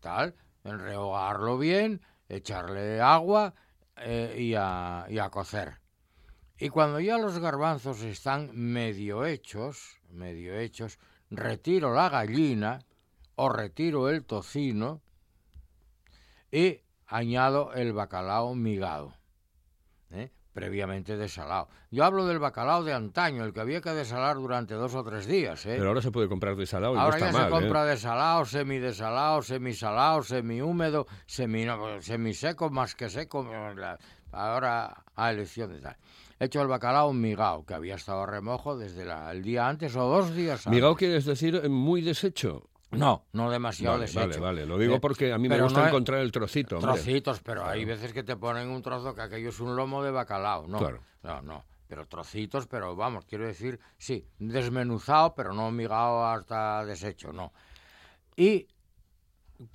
tal, 0.00 0.34
rehogarlo 0.64 1.58
bien, 1.58 2.00
echarle 2.28 3.00
agua 3.00 3.54
eh, 3.96 4.36
y, 4.38 4.54
a, 4.56 5.06
y 5.08 5.18
a 5.18 5.30
cocer. 5.30 5.78
Y 6.58 6.70
cuando 6.70 7.00
ya 7.00 7.18
los 7.18 7.38
garbanzos 7.38 8.02
están 8.02 8.50
medio 8.54 9.26
hechos, 9.26 9.98
medio 10.10 10.58
hechos, 10.58 10.98
retiro 11.30 11.92
la 11.92 12.08
gallina 12.08 12.80
o 13.34 13.50
retiro 13.50 14.08
el 14.08 14.24
tocino 14.24 15.02
y 16.50 16.80
añado 17.06 17.74
el 17.74 17.92
bacalao 17.92 18.54
migado, 18.54 19.12
¿eh? 20.10 20.30
previamente 20.54 21.18
desalado. 21.18 21.68
Yo 21.90 22.04
hablo 22.04 22.24
del 22.24 22.38
bacalao 22.38 22.82
de 22.82 22.94
antaño, 22.94 23.44
el 23.44 23.52
que 23.52 23.60
había 23.60 23.82
que 23.82 23.90
desalar 23.90 24.36
durante 24.36 24.72
dos 24.74 24.94
o 24.94 25.04
tres 25.04 25.26
días. 25.26 25.66
¿eh? 25.66 25.74
Pero 25.76 25.88
ahora 25.88 26.00
se 26.00 26.10
puede 26.10 26.28
comprar 26.28 26.56
desalado 26.56 26.94
y 26.94 26.98
Ahora 26.98 27.18
no 27.18 27.20
ya 27.20 27.26
está 27.26 27.38
mal, 27.38 27.50
se 27.50 27.60
compra 27.60 27.84
¿eh? 27.84 27.90
desalado, 27.90 28.44
semidesalado, 28.46 29.42
semisalado, 29.42 30.22
semihúmedo, 30.22 31.06
semi, 31.26 31.66
semiseco, 32.00 32.70
más 32.70 32.94
que 32.94 33.10
seco. 33.10 33.46
Ahora 34.32 35.04
a 35.14 35.30
elección 35.30 35.72
de 35.72 35.80
tal. 35.80 35.96
Hecho 36.38 36.60
el 36.62 36.68
bacalao 36.68 37.12
migao, 37.12 37.64
que 37.64 37.74
había 37.74 37.94
estado 37.94 38.26
remojo 38.26 38.76
desde 38.76 39.04
la- 39.04 39.30
el 39.32 39.42
día 39.42 39.68
antes 39.68 39.94
o 39.96 40.04
dos 40.06 40.34
días 40.34 40.66
antes. 40.66 40.72
Migao 40.72 40.94
quieres 40.96 41.24
decir 41.24 41.60
eh, 41.62 41.68
muy 41.68 42.02
deshecho. 42.02 42.68
No, 42.92 43.24
no 43.32 43.50
demasiado 43.50 43.94
Vale, 43.96 44.06
deshecho. 44.06 44.20
vale, 44.26 44.38
vale. 44.38 44.66
Lo 44.66 44.78
digo 44.78 44.94
Eh, 44.96 45.00
porque 45.00 45.32
a 45.32 45.38
mí 45.38 45.48
me 45.48 45.60
gusta 45.60 45.80
no 45.82 45.88
encontrar 45.88 46.20
el 46.20 46.30
trocito. 46.30 46.76
hombre. 46.76 46.92
Trocitos, 46.92 47.40
pero 47.40 47.66
hay 47.66 47.84
veces 47.84 48.12
que 48.12 48.22
te 48.22 48.36
ponen 48.36 48.68
un 48.68 48.80
trozo 48.80 49.14
que 49.14 49.22
aquello 49.22 49.48
es 49.48 49.58
un 49.60 49.74
lomo 49.76 50.02
de 50.04 50.12
bacalao, 50.12 50.66
¿no? 50.68 50.78
Claro. 50.78 51.00
No, 51.24 51.42
no, 51.42 51.64
pero 51.88 52.06
trocitos, 52.06 52.66
pero 52.68 52.94
vamos, 52.94 53.24
quiero 53.26 53.44
decir, 53.44 53.80
sí, 53.98 54.24
desmenuzado, 54.38 55.34
pero 55.34 55.52
no 55.52 55.70
migado 55.72 56.24
hasta 56.26 56.84
deshecho, 56.84 57.32
no. 57.32 57.52
Y 58.36 58.68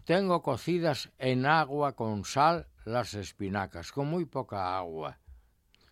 tengo 0.06 0.41
cocidas 0.41 1.10
en 1.17 1.45
agua 1.45 1.93
con 1.93 2.24
sal 2.24 2.67
las 2.86 3.13
espinacas, 3.13 3.91
con 3.91 4.08
muy 4.08 4.26
poca 4.26 4.78
agua, 4.78 5.17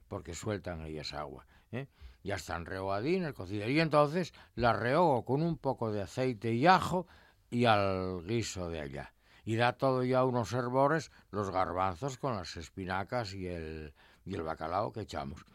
porque 0.10 0.34
sueltan 0.36 0.82
ellas 0.86 1.14
agua. 1.14 1.46
¿eh? 1.72 1.88
Ya 2.24 2.36
están 2.36 2.66
rehogadines, 2.66 3.32
cocidas. 3.34 3.70
Y 3.70 3.80
entonces 3.80 4.34
las 4.56 4.78
rehogo 4.78 5.24
con 5.24 5.42
un 5.42 5.58
poco 5.58 5.92
de 5.94 6.02
aceite 6.02 6.52
y 6.54 6.68
ajo 6.68 7.08
y 7.50 7.64
al 7.66 8.24
guiso 8.26 8.70
de 8.70 8.82
allá. 8.82 9.14
Y 9.46 9.56
da 9.56 9.74
todo 9.74 10.04
ya 10.04 10.26
unos 10.26 10.52
herbores, 10.52 11.12
los 11.32 11.50
garbanzos 11.50 12.18
con 12.18 12.36
las 12.36 12.58
espinacas 12.58 13.34
y 13.34 13.48
el, 13.48 13.94
y 14.26 14.36
el 14.36 14.42
bacalao 14.44 14.92
que 14.92 15.02
echamos. 15.02 15.46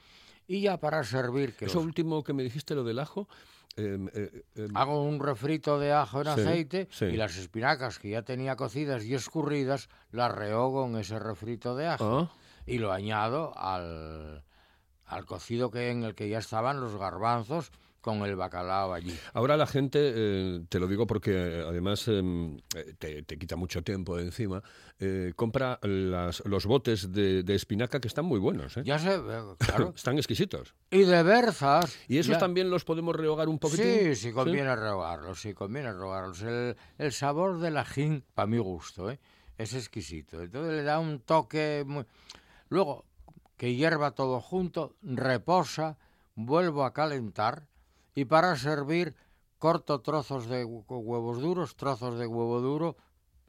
Y 0.46 0.62
ya 0.62 0.78
para 0.78 1.04
servir, 1.04 1.54
que 1.54 1.66
Eso 1.66 1.76
los- 1.78 1.84
último 1.86 2.22
que 2.24 2.32
me 2.32 2.42
dijiste, 2.42 2.74
lo 2.74 2.82
del 2.84 2.98
ajo. 2.98 3.28
eh, 3.76 3.98
eh, 4.14 4.42
eh, 4.54 4.68
hago 4.74 5.02
un 5.02 5.18
refrito 5.20 5.78
de 5.80 5.92
ajo 5.92 6.20
en 6.20 6.24
Sí, 6.26 6.30
aceite 6.40 6.88
sí. 6.92 7.06
y 7.06 7.16
las 7.16 7.36
espinacas 7.36 7.98
que 7.98 8.10
ya 8.10 8.22
tenía 8.22 8.54
cocidas 8.56 9.04
y 9.04 9.14
escurridas 9.14 9.88
las 10.12 10.30
rehogo 10.32 10.86
en 10.86 10.96
ese 10.96 11.18
refrito 11.18 11.74
de 11.74 11.88
ajo 11.88 12.30
ah, 12.30 12.36
y 12.66 12.78
lo 12.78 12.92
añado 12.92 13.52
al, 13.56 14.42
al 15.06 15.24
cocido 15.26 15.70
que 15.70 15.90
en 15.90 16.04
el 16.04 16.14
que 16.14 16.28
ya 16.28 16.38
estaban 16.38 16.80
los 16.80 16.96
garbanzos 16.96 17.70
con 18.00 18.18
el 18.22 18.36
bacalao 18.36 18.92
allí. 18.92 19.18
Ahora 19.32 19.56
la 19.56 19.66
gente, 19.66 19.98
eh, 20.14 20.60
te 20.68 20.78
lo 20.78 20.86
digo 20.86 21.06
porque 21.06 21.30
eh, 21.32 21.64
además 21.66 22.06
em, 22.08 22.58
eh, 22.76 22.92
te, 22.98 23.22
te 23.22 23.38
quita 23.38 23.56
mucho 23.56 23.80
tiempo 23.82 24.14
de 24.18 24.24
encima, 24.24 24.62
eh, 24.98 25.32
compra 25.34 25.78
las- 25.80 26.42
los 26.44 26.66
botes 26.66 27.12
de, 27.12 27.42
de 27.42 27.54
espinaca 27.54 28.00
que 28.00 28.08
están 28.08 28.26
muy 28.26 28.38
buenos. 28.38 28.76
¿eh? 28.76 28.82
Ya 28.84 28.98
ve, 28.98 29.42
claro. 29.58 29.92
Están 29.96 30.18
exquisitos. 30.18 30.74
Y 30.90 31.04
de 31.04 31.22
berzas. 31.22 31.96
Y 32.06 32.18
esos 32.18 32.32
ya- 32.32 32.38
también 32.38 32.68
los 32.68 32.84
podemos 32.84 33.16
rehogar 33.16 33.48
un 33.48 33.58
poquitín. 33.58 33.86
Sí, 33.86 34.16
sí 34.16 34.32
conviene 34.32 34.76
rehogarlos, 34.76 35.40
sí 35.40 35.54
conviene 35.54 35.90
rehogarlos. 35.90 36.42
El, 36.42 36.76
el 36.98 37.10
sabor 37.12 37.58
del 37.58 37.78
ajín, 37.78 38.22
para 38.34 38.46
mi 38.46 38.58
gusto, 38.58 39.10
¿eh? 39.10 39.18
es 39.56 39.72
exquisito. 39.72 40.42
Entonces 40.42 40.74
le 40.74 40.82
da 40.82 40.98
un 40.98 41.20
toque 41.20 41.84
muy... 41.86 42.04
Luego, 42.68 43.04
que 43.56 43.74
hierva 43.74 44.12
todo 44.12 44.40
junto, 44.40 44.94
reposa, 45.02 45.96
vuelvo 46.34 46.84
a 46.84 46.92
calentar 46.92 47.66
y 48.14 48.24
para 48.24 48.56
servir 48.56 49.14
corto 49.58 50.00
trozos 50.00 50.46
de 50.48 50.64
hu- 50.66 50.84
huevos 50.88 51.40
duros, 51.40 51.76
trozos 51.76 52.18
de 52.18 52.26
huevo 52.26 52.60
duro, 52.60 52.96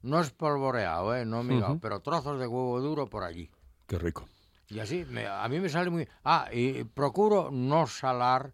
no 0.02 0.20
espolvoreado, 0.22 1.16
¿eh? 1.16 1.26
no 1.26 1.40
Ujú. 1.40 1.80
pero 1.80 2.00
trozos 2.02 2.40
de 2.40 2.48
huevo 2.48 2.80
duro 2.80 3.08
por 3.08 3.24
allí. 3.24 3.50
Qué 3.88 3.98
rico. 3.98 4.28
Y 4.70 4.80
así, 4.80 5.06
me- 5.06 5.28
a 5.28 5.48
mí 5.48 5.60
me 5.60 5.70
sale 5.70 5.90
muy... 5.90 6.08
Ah, 6.24 6.48
y 6.52 6.84
procuro 6.84 7.50
no 7.52 7.88
salar 7.88 8.54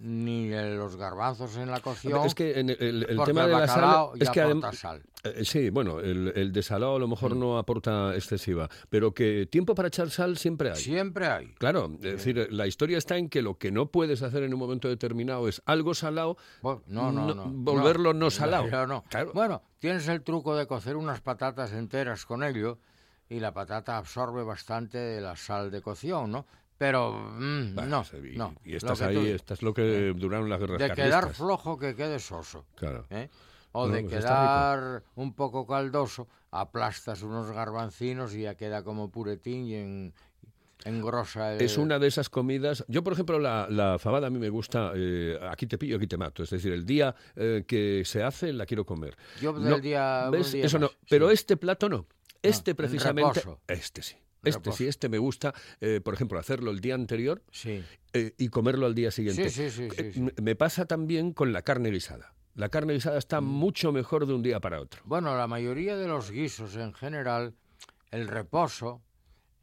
ni 0.00 0.48
los 0.50 0.94
garbanzos 0.96 1.56
en 1.56 1.70
la 1.70 1.80
cocción. 1.80 2.24
Es 2.24 2.34
que 2.34 2.60
en 2.60 2.70
el, 2.70 2.76
el- 2.80 3.06
el 3.10 3.16
porque 3.16 3.30
tema 3.32 3.44
el 3.44 3.50
de 3.50 3.56
la 3.58 3.66
sal 3.66 4.10
es 4.20 4.30
que 4.30 4.40
aporta 4.42 4.72
sal. 4.72 5.02
eh, 5.24 5.44
sí, 5.44 5.70
bueno, 5.70 5.98
el, 5.98 6.52
desalado 6.52 6.94
a 6.96 6.98
lo 7.00 7.08
mejor 7.08 7.34
Mm. 7.34 7.38
no 7.40 7.58
aporta 7.58 8.14
excesiva, 8.14 8.68
pero 8.88 9.12
que 9.12 9.46
tiempo 9.50 9.74
para 9.74 9.88
echar 9.88 10.08
sal 10.10 10.38
siempre 10.38 10.70
hay. 10.70 10.76
Siempre 10.76 11.26
hay. 11.26 11.48
Claro, 11.54 11.90
es 11.94 12.00
decir, 12.00 12.46
la 12.52 12.68
historia 12.68 12.96
está 12.96 13.16
en 13.16 13.28
que 13.28 13.42
lo 13.42 13.58
que 13.58 13.72
no 13.72 13.86
puedes 13.90 14.22
hacer 14.22 14.44
en 14.44 14.52
un 14.54 14.60
momento 14.60 14.88
determinado 14.88 15.48
es 15.48 15.60
algo 15.66 15.94
salado, 15.94 16.36
No, 16.62 16.80
no, 16.86 17.10
No, 17.10 17.34
no. 17.34 17.44
volverlo 17.52 18.14
no 18.14 18.30
salado. 18.30 18.86
No. 18.86 19.02
Claro. 19.08 19.32
Bueno, 19.34 19.62
tienes 19.80 20.06
el 20.06 20.22
truco 20.22 20.54
de 20.54 20.66
cocer 20.68 20.96
unas 20.96 21.20
patatas 21.20 21.72
enteras 21.72 22.24
con 22.24 22.44
ello 22.44 22.78
y 23.28 23.40
la 23.40 23.52
patata 23.52 23.98
absorbe 23.98 24.44
bastante 24.44 24.96
de 24.98 25.20
la 25.20 25.34
sal 25.34 25.70
de 25.72 25.82
cocción, 25.82 26.30
¿no? 26.30 26.46
Pero 26.78 27.12
mm, 27.12 27.74
Bah, 27.74 27.86
no, 27.86 28.04
y, 28.24 28.36
no. 28.38 28.54
y 28.64 28.76
estás 28.76 29.02
ahí, 29.02 29.14
tú- 29.16 29.26
estás 29.26 29.62
lo 29.62 29.74
que 29.74 30.12
duraron 30.16 30.48
las 30.48 30.60
guerras 30.60 30.78
de 30.78 30.90
quedar 30.92 31.34
flojo 31.34 31.76
que 31.78 31.94
quede 31.96 32.18
soso. 32.20 32.64
Claro. 32.76 33.04
¿eh? 33.10 33.28
O 33.72 33.86
No, 33.86 33.94
de 33.94 34.02
pues 34.04 34.14
quedar 34.14 35.02
un 35.16 35.34
poco 35.34 35.66
caldoso, 35.66 36.28
aplastas 36.52 37.22
unos 37.22 37.50
garbancinos 37.50 38.34
y 38.34 38.42
ya 38.42 38.54
queda 38.54 38.82
como 38.84 39.10
puretín 39.10 39.66
y 39.66 39.74
en, 39.74 40.14
engrosa 40.84 41.54
el... 41.54 41.60
Es 41.62 41.76
una 41.76 41.98
de 41.98 42.06
esas 42.06 42.28
comidas. 42.30 42.84
Yo, 42.88 43.02
por 43.02 43.12
ejemplo, 43.12 43.38
la, 43.38 43.66
la 43.68 43.98
fabada 43.98 44.28
a 44.28 44.30
mí 44.30 44.38
me 44.38 44.48
gusta. 44.48 44.92
eh, 44.94 45.38
aquí 45.50 45.66
te 45.66 45.76
pillo, 45.78 45.96
aquí 45.96 46.06
te 46.06 46.16
mato. 46.16 46.42
Es 46.44 46.50
decir, 46.50 46.72
el 46.72 46.86
día 46.86 47.14
eh, 47.36 47.64
que 47.66 48.02
se 48.04 48.22
hace 48.22 48.52
la 48.52 48.64
quiero 48.66 48.86
comer. 48.86 49.16
Yo 49.42 49.52
del 49.52 49.80
día- 49.80 50.30
¿ves? 50.30 50.52
día 50.52 50.64
Eso 50.64 50.78
no. 50.78 50.90
Pero 51.10 51.28
sí. 51.28 51.34
este 51.34 51.56
plato 51.56 51.88
no. 51.88 52.06
Este 52.40 52.70
en 52.70 52.76
precisamente. 52.76 53.42
Este 53.66 54.00
sí. 54.02 54.16
Este 54.42 54.72
sí, 54.72 54.86
este 54.86 55.08
me 55.08 55.18
gusta, 55.18 55.52
eh, 55.80 56.00
por 56.02 56.14
ejemplo, 56.14 56.38
hacerlo 56.38 56.70
el 56.70 56.80
día 56.80 56.94
anterior 56.94 57.42
Sí. 57.50 57.84
eh, 58.12 58.34
y 58.38 58.48
comerlo 58.48 58.86
al 58.86 58.94
día 58.94 59.10
siguiente. 59.10 59.50
Sí, 59.50 59.70
sí, 59.70 59.70
sí, 59.70 59.90
sí, 59.90 60.02
Eh, 60.02 60.12
sí. 60.14 60.42
Me 60.42 60.54
pasa 60.54 60.86
también 60.86 61.32
con 61.32 61.52
la 61.52 61.62
carne 61.62 61.90
guisada. 61.90 62.34
La 62.54 62.68
carne 62.68 62.94
guisada 62.94 63.16
Mm. 63.16 63.18
está 63.18 63.40
mucho 63.40 63.92
mejor 63.92 64.26
de 64.26 64.34
un 64.34 64.42
día 64.42 64.60
para 64.60 64.80
otro. 64.80 65.00
Bueno, 65.04 65.36
la 65.36 65.46
mayoría 65.46 65.96
de 65.96 66.06
los 66.08 66.30
guisos 66.30 66.76
en 66.76 66.92
general, 66.94 67.54
el 68.10 68.28
reposo 68.28 69.02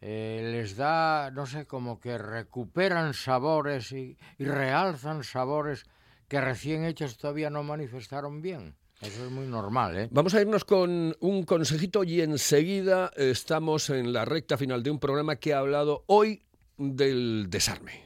eh, 0.02 0.50
les 0.52 0.76
da, 0.76 1.32
no 1.32 1.46
sé, 1.48 1.66
como 1.66 2.00
que 2.00 2.18
recuperan 2.18 3.14
sabores 3.14 3.92
y, 3.92 4.18
y 4.38 4.44
realzan 4.46 5.24
sabores 5.24 5.86
que 6.28 6.40
recién 6.42 6.84
hechos 6.84 7.18
todavía 7.18 7.50
no 7.50 7.64
manifestaron 7.64 8.42
bien. 8.42 8.76
Eso 9.02 9.26
es 9.26 9.32
muy 9.32 9.46
normal, 9.46 9.98
¿eh? 9.98 10.08
Vamos 10.12 10.34
a 10.34 10.42
irnos 10.42 10.64
con 10.64 11.16
un 11.20 11.44
consejito 11.44 12.04
y 12.04 12.22
enseguida 12.22 13.12
estamos 13.16 13.90
en 13.90 14.14
la 14.14 14.26
recta 14.26 14.58
final 14.58 14.84
de 14.84 14.92
un 14.92 15.00
programa 15.00 15.36
que 15.36 15.54
ha 15.54 15.60
hablado 15.60 16.04
hoy 16.08 16.44
del 16.78 17.48
desarme. 17.50 18.06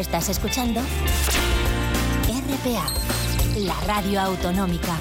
Estás 0.00 0.30
escuchando 0.30 0.80
RPA, 2.26 2.86
la 3.58 3.78
radio 3.86 4.18
autonómica. 4.22 4.96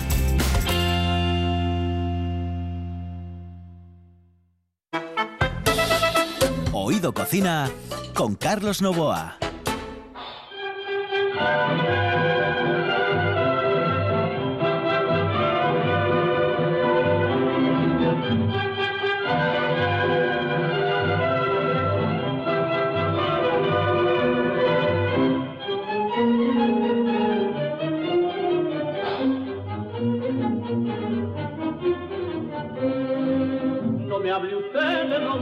Oído 6.73 7.13
Cocina 7.13 7.71
con 8.13 8.35
Carlos 8.35 8.81
Novoa. 8.81 9.37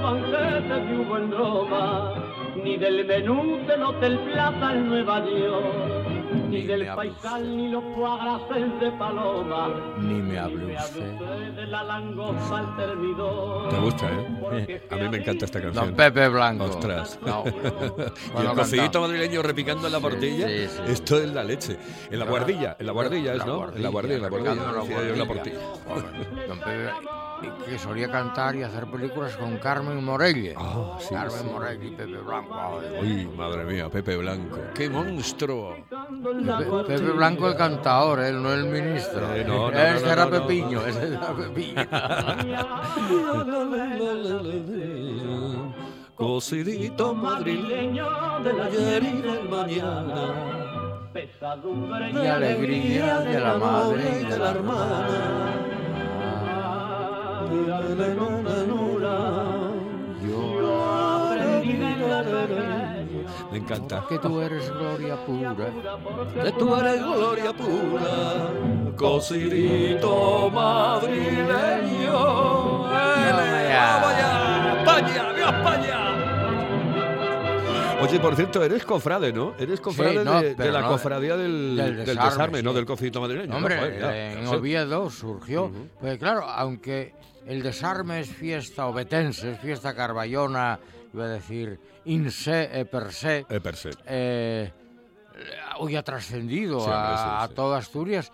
Banquetes 0.07 0.87
que 0.87 0.97
hubo 0.97 1.17
en 1.17 1.31
Roma, 1.31 2.13
ni 2.63 2.77
del 2.77 3.05
menú 3.05 3.57
del 3.67 3.83
Hotel 3.83 4.17
Plaza 4.19 4.73
en 4.73 4.87
Nueva 4.87 5.19
York, 5.25 6.07
ni 6.49 6.59
Ni 6.59 6.61
del 6.63 6.85
paisal 6.95 7.57
ni 7.57 7.67
los 7.67 7.83
cuagraces 7.95 8.79
de 8.79 8.91
Paloma, 8.91 9.69
Ni 9.99 10.21
me 10.21 10.45
usted 10.77 11.51
de 11.55 11.67
la 11.67 11.83
langosta 11.83 12.59
al 12.59 12.75
termidor. 12.77 13.69
Te 13.69 13.77
gusta, 13.77 14.09
¿eh? 14.09 14.81
A 14.91 14.95
mí 14.95 15.09
me 15.09 15.17
encanta 15.17 15.45
esta 15.45 15.61
canción. 15.61 15.85
Don 15.87 15.95
Pepe 15.95 16.29
Blanco. 16.29 16.65
Ostras. 16.65 17.19
No. 17.25 17.43
y 18.41 18.45
el 18.45 18.53
cocidito 18.53 19.01
madrileño 19.01 19.41
repicando 19.41 19.87
en 19.87 19.93
la 19.93 19.99
portilla. 19.99 20.47
sí, 20.47 20.67
sí. 20.67 20.81
Esto 20.87 21.17
es 21.17 21.33
la 21.33 21.43
leche. 21.43 21.77
En 22.09 22.19
la 22.19 22.25
guardilla, 22.25 22.77
en 22.79 22.85
la 22.85 22.93
guardilla 22.93 23.33
es, 23.33 23.45
¿no? 23.45 23.73
En 23.73 23.83
la 23.83 23.89
guardilla, 23.89 24.15
en 24.15 24.21
la 24.21 24.29
guardilla. 24.29 24.51
en 24.53 25.17
la. 25.17 25.25
Joder, 25.25 26.47
Don 26.47 26.59
Pepe, 26.59 26.91
que 27.65 27.77
solía 27.77 28.09
cantar 28.11 28.55
y 28.55 28.63
hacer 28.63 28.85
películas 28.87 29.35
con 29.37 29.57
Carmen 29.57 30.03
Morelle. 30.03 30.55
Ah, 30.57 30.97
sí, 30.99 31.13
Carmen 31.13 31.39
sí. 31.39 31.49
Morelle 31.51 31.85
y 31.85 31.91
Pepe 31.91 32.17
Blanco. 32.17 32.79
Uy, 33.01 33.27
madre 33.37 33.63
mía, 33.65 33.89
Pepe 33.89 34.17
Blanco. 34.17 34.57
¡Qué 34.73 34.89
monstruo! 34.89 35.75
Pe- 35.89 36.83
Pepe 36.87 37.11
Blanco 37.11 37.47
el 37.47 37.55
cantador, 37.55 38.19
él 38.21 38.41
no 38.41 38.53
el 38.53 38.65
ministro. 38.65 39.33
Eh, 39.35 39.43
no, 39.45 39.69
no, 39.69 39.71
no, 39.71 39.77
era. 39.77 40.27
Pepiño, 40.29 40.85
ese 40.85 41.13
era 41.13 41.33
Pepiño. 41.33 41.75
Cocidito 46.15 47.13
madrileño 47.13 48.39
del 48.43 48.59
ayer 48.61 49.03
y 49.03 49.21
del 49.21 49.49
mañana, 49.49 50.33
pesadumbre 51.13 52.09
y 52.11 52.25
alegría 52.25 53.19
de 53.19 53.39
la 53.39 53.57
madre 53.57 54.21
y 54.21 54.25
de 54.25 54.37
la 54.39 54.49
hermana. 54.51 55.66
Me 63.51 63.57
encanta. 63.57 64.05
Que 64.09 64.19
tú 64.19 64.41
eres 64.41 64.69
gloria 64.69 65.15
pura. 65.25 65.55
Que 66.43 66.51
tú 66.51 66.75
eres 66.75 67.03
gloria 67.03 67.53
pura, 67.53 68.51
cocidito 68.95 70.49
madrileño. 70.53 72.17
¡España! 74.77 75.33
¡Viva 75.33 75.49
España! 75.49 75.86
Oye, 78.09 78.19
por 78.19 78.35
cierto, 78.35 78.63
eres 78.63 78.83
cofrade, 78.85 79.33
¿no? 79.33 79.53
Eres 79.57 79.81
cofrade 79.81 80.23
no, 80.23 80.41
de, 80.41 80.71
la 80.71 80.81
no, 80.81 80.87
cofradía 80.89 81.35
del, 81.37 81.75
del 81.75 82.05
del 82.05 82.17
desarme, 82.17 82.61
no 82.63 82.73
del 82.73 82.85
cocidito 82.85 83.21
madrileño. 83.21 83.55
Hombre, 83.55 83.75
¿no? 83.75 83.81
Joder, 83.81 83.99
ya, 83.99 84.31
en. 84.33 84.47
Oviedo 84.47 85.09
surgió. 85.09 85.71
Pues 85.99 86.17
claro, 86.17 86.43
aunque 86.47 87.13
el 87.45 87.61
desarme 87.63 88.19
es 88.19 88.29
fiesta 88.29 88.87
obetense, 88.87 89.51
es 89.51 89.59
fiesta 89.59 89.93
carballona, 89.95 90.79
iba 91.13 91.25
a 91.25 91.29
decir 91.29 91.79
in 92.05 92.31
se 92.31 92.69
e 92.79 92.85
per 92.85 93.11
se, 93.11 93.45
Eh, 93.49 93.59
per 93.59 93.75
se. 93.75 93.89
eh, 94.05 94.71
hoy 95.79 95.95
ha 95.95 96.03
trascendido 96.03 96.79
Sí, 96.79 96.89
a, 96.91 97.43
a 97.43 97.47
toda 97.49 97.77
Asturias 97.79 98.31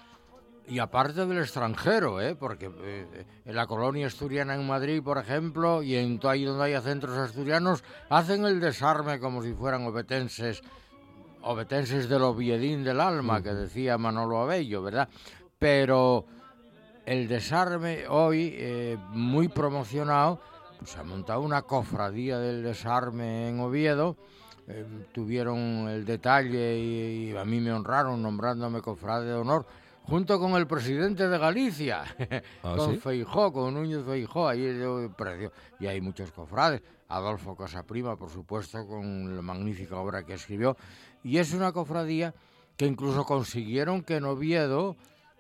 y 0.68 0.80
aparte 0.80 1.26
del 1.26 1.40
extranjero, 1.40 2.22
¿eh? 2.22 2.36
porque 2.36 2.72
eh, 2.84 3.26
en 3.46 3.56
la 3.56 3.68
colonia 3.68 4.08
asturiana 4.08 4.56
en 4.56 4.66
Madrid, 4.66 5.02
por 5.04 5.18
ejemplo, 5.18 5.84
y 5.84 5.96
en 5.96 6.20
todo 6.20 6.32
ahí 6.32 6.46
donde 6.46 6.66
haya 6.66 6.82
centros 6.82 7.18
asturianos, 7.18 7.84
hacen 8.10 8.46
el 8.46 8.60
desarme 8.60 9.20
como 9.20 9.44
si 9.44 9.54
fueran 9.54 9.86
obetenses, 9.86 10.62
obetenses 11.42 12.08
del 12.08 12.24
Oviedín 12.24 12.84
del 12.84 13.02
alma, 13.02 13.44
que 13.44 13.54
decía 13.54 13.98
Manolo 13.98 14.40
Abello, 14.40 14.82
¿verdad? 14.82 15.10
Pero 15.60 16.26
el 17.06 17.28
desarme 17.28 18.08
hoy, 18.08 18.54
eh, 18.56 18.98
muy 19.10 19.50
promocionado, 19.50 20.40
pues 20.80 20.92
se 20.92 21.00
ha 21.00 21.04
montado 21.04 21.42
una 21.42 21.64
cofradía 21.64 22.40
del 22.40 22.64
desarme 22.64 23.50
en 23.50 23.60
Oviedo. 23.60 24.16
eh, 24.68 24.86
tuvieron 25.12 25.90
el 25.90 26.06
detalle 26.06 26.78
y, 26.78 27.32
y 27.32 27.36
a 27.36 27.44
mí 27.44 27.60
me 27.60 27.74
honraron 27.74 28.22
nombrándome 28.22 28.82
cofrade 28.82 29.26
de 29.26 29.34
honor 29.34 29.66
junto 30.04 30.40
con 30.40 30.54
el 30.54 30.68
presidente 30.68 31.28
de 31.28 31.38
Galicia, 31.38 32.04
¿Ah, 32.64 32.76
con 32.78 32.92
sí? 32.92 32.98
Feijó, 32.98 33.52
con 33.52 33.74
Núñez 33.74 34.04
Feijó, 34.06 34.48
ahí 34.48 35.10
precio. 35.18 35.52
Y 35.80 35.88
hay 35.88 36.02
muchos 36.02 36.32
cofrades. 36.32 36.82
Adolfo 37.10 37.56
Casaprima, 37.56 38.16
por 38.16 38.30
supuesto, 38.30 38.86
con 38.88 39.36
la 39.36 39.42
magnífica 39.42 39.98
obra 39.98 40.26
que 40.26 40.34
escribió. 40.34 40.76
Y 41.24 41.38
es 41.38 41.54
una 41.54 41.72
cofradía 41.72 42.34
que 42.76 42.86
incluso 42.86 43.24
consiguieron 43.26 44.02
que 44.02 44.18
en 44.18 44.26
Oviedo 44.26 44.96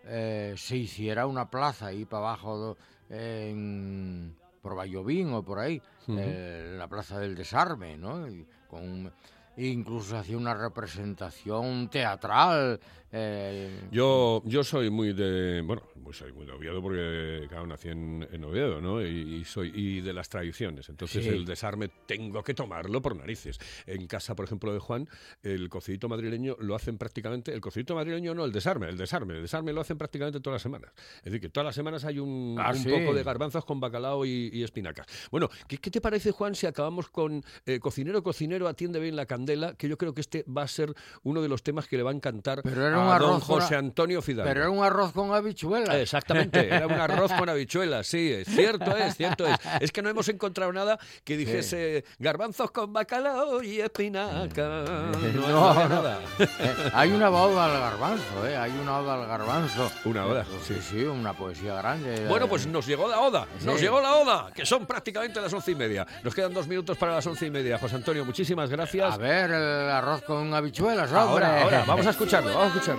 eh, 0.05 0.53
se 0.57 0.77
hiciera 0.77 1.25
una 1.25 1.49
plaza 1.49 1.87
ahí 1.87 2.05
para 2.05 2.27
abajo, 2.27 2.77
en, 3.09 4.35
por 4.61 4.77
Vallovín 4.77 5.33
o 5.33 5.43
por 5.43 5.59
ahí, 5.59 5.81
eh, 6.07 6.75
la 6.77 6.87
plaza 6.87 7.19
del 7.19 7.35
desarme, 7.35 7.97
¿no? 7.97 8.27
Y 8.27 8.45
con 8.69 9.11
incluso 9.57 10.17
hacía 10.17 10.37
una 10.37 10.53
representación 10.53 11.89
teatral. 11.89 12.79
Eh, 13.15 13.69
Yo, 13.91 14.41
yo 14.45 14.63
soy 14.63 14.89
muy 14.89 15.13
de, 15.13 15.61
bueno, 15.61 15.83
pues 16.03 16.17
soy 16.17 16.33
muy 16.33 16.45
de 16.45 16.51
Oviedo 16.51 16.81
porque 16.81 17.45
claro, 17.47 17.67
nací 17.67 17.89
en, 17.89 18.27
en 18.31 18.43
Oviedo, 18.43 18.81
¿no? 18.81 19.01
Y, 19.05 19.35
y 19.35 19.43
soy 19.45 19.71
y 19.73 20.01
de 20.01 20.13
las 20.13 20.29
tradiciones. 20.29 20.89
Entonces 20.89 21.23
Sí. 21.23 21.29
el 21.29 21.45
desarme 21.45 21.89
tengo 22.07 22.43
que 22.43 22.53
tomarlo 22.53 23.01
por 23.01 23.15
narices. 23.15 23.59
En 23.85 24.07
casa, 24.07 24.35
por 24.35 24.45
ejemplo, 24.45 24.73
de 24.73 24.79
Juan, 24.79 25.07
el 25.43 25.69
cocidito 25.69 26.09
madrileño 26.09 26.57
lo 26.59 26.75
hacen 26.75 26.97
prácticamente, 26.97 27.53
el 27.53 27.61
cocidito 27.61 27.93
madrileño 27.95 28.33
no, 28.33 28.45
el 28.45 28.51
desarme, 28.51 28.89
el 28.89 28.97
desarme, 28.97 29.35
el 29.35 29.41
desarme 29.43 29.71
lo 29.73 29.81
hacen 29.81 29.97
prácticamente 29.97 30.39
todas 30.39 30.55
las 30.55 30.61
semanas. 30.63 30.91
Es 31.19 31.25
decir, 31.25 31.39
que 31.41 31.49
todas 31.49 31.65
las 31.65 31.75
semanas 31.75 32.03
hay 32.05 32.17
un, 32.19 32.57
Ah, 32.59 32.71
un 32.71 32.79
sí. 32.79 32.89
poco 32.89 33.13
de 33.13 33.23
garbanzos 33.23 33.63
con 33.63 33.79
bacalao 33.79 34.25
y, 34.25 34.49
y 34.51 34.63
espinacas. 34.63 35.05
Bueno, 35.31 35.49
¿qué, 35.67 35.77
qué 35.77 35.91
te 35.91 36.01
parece, 36.01 36.31
Juan, 36.31 36.55
si 36.55 36.65
acabamos 36.65 37.09
con 37.09 37.43
eh, 37.67 37.79
Cocinero, 37.79 38.23
cocinero, 38.23 38.67
atiende 38.67 38.99
bien 38.99 39.15
la 39.15 39.25
candela? 39.27 39.75
Que 39.75 39.87
yo 39.87 39.97
creo 39.97 40.13
que 40.13 40.21
este 40.21 40.43
va 40.45 40.63
a 40.63 40.67
ser 40.67 40.93
uno 41.23 41.41
de 41.41 41.47
los 41.47 41.61
temas 41.63 41.87
que 41.87 41.95
le 41.97 42.03
va 42.03 42.11
a 42.11 42.13
encantar 42.13 42.61
Pero 42.63 42.87
era 42.87 43.02
un 43.03 43.07
don 43.09 43.15
arroz 43.15 43.43
con 43.45 43.59
José 43.61 43.75
Antonio 43.75 44.21
Fidalgo. 44.21 44.49
pero 44.49 44.61
era 44.61 44.69
un 44.69 44.83
arroz 44.83 45.11
con 45.11 45.33
habichuelas. 45.33 45.95
Exactamente, 45.95 46.67
era 46.73 46.87
un 46.87 46.93
arroz 46.93 47.31
con 47.33 47.49
habichuelas, 47.49 48.07
sí, 48.07 48.31
es 48.31 48.47
cierto 48.47 48.95
es, 48.97 49.15
cierto 49.15 49.47
es. 49.47 49.57
Es 49.79 49.91
que 49.91 50.01
no 50.01 50.09
hemos 50.09 50.27
encontrado 50.29 50.71
nada 50.73 50.97
que 51.23 51.37
dijese 51.37 52.05
garbanzos 52.19 52.71
con 52.71 52.91
bacalao 52.93 53.61
y 53.63 53.79
espinaca. 53.79 54.83
No, 55.33 55.73
no. 55.73 55.89
nada. 55.89 56.19
Eh, 56.39 56.47
hay 56.93 57.11
una 57.11 57.29
oda 57.29 57.65
al 57.65 57.79
garbanzo, 57.79 58.47
¿eh? 58.47 58.55
Hay 58.55 58.71
una 58.71 58.99
oda 58.99 59.15
al 59.15 59.27
garbanzo. 59.27 59.91
Una 60.05 60.25
oda, 60.25 60.45
Sí, 60.65 60.75
sí, 60.81 61.03
una 61.03 61.33
poesía 61.33 61.75
grande. 61.75 62.27
Bueno, 62.27 62.47
pues 62.47 62.65
nos 62.67 62.85
llegó 62.85 63.07
la 63.07 63.19
oda, 63.19 63.47
nos 63.63 63.79
llegó 63.81 63.99
la 64.01 64.15
oda, 64.15 64.51
que 64.53 64.65
son 64.65 64.85
prácticamente 64.85 65.41
las 65.41 65.51
once 65.53 65.71
y 65.71 65.75
media. 65.75 66.05
Nos 66.23 66.33
quedan 66.33 66.53
dos 66.53 66.67
minutos 66.67 66.97
para 66.97 67.13
las 67.15 67.25
once 67.27 67.45
y 67.45 67.51
media. 67.51 67.77
José 67.77 67.95
Antonio, 67.95 68.23
muchísimas 68.25 68.69
gracias. 68.69 69.13
A 69.13 69.17
ver, 69.17 69.51
el 69.51 69.89
arroz 69.89 70.21
con 70.23 70.53
habichuelas, 70.53 71.11
hombre. 71.11 71.45
Ahora, 71.45 71.63
ahora, 71.63 71.83
vamos 71.87 72.05
a 72.05 72.11
escucharlo, 72.11 72.49
vamos 72.53 72.65
a 72.65 72.67
escucharlo. 72.77 72.92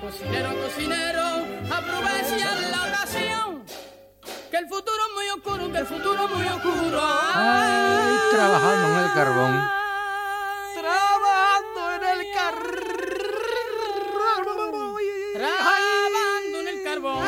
Cocinero, 0.00 0.50
cocinero, 0.60 1.22
aprovecha 1.70 2.50
la 2.70 2.82
ocasión. 2.88 3.64
Que 4.50 4.56
el 4.56 4.66
futuro 4.66 4.96
es 5.06 5.12
muy 5.14 5.28
oscuro, 5.36 5.70
que 5.72 5.78
el 5.78 5.86
futuro 5.86 6.24
es 6.24 6.30
muy 6.34 6.46
oscuro. 6.46 7.00
Ay, 7.32 8.16
trabajando 8.32 8.88
en 8.88 9.04
el 9.04 9.12
carbón. 9.12 9.70
Trabajando 10.74 11.80
en 11.94 12.02
el 12.10 12.26
carbón. 12.34 12.80
Trabajando 15.34 16.60
en 16.60 16.68
el 16.68 16.82
carbón. 16.82 17.22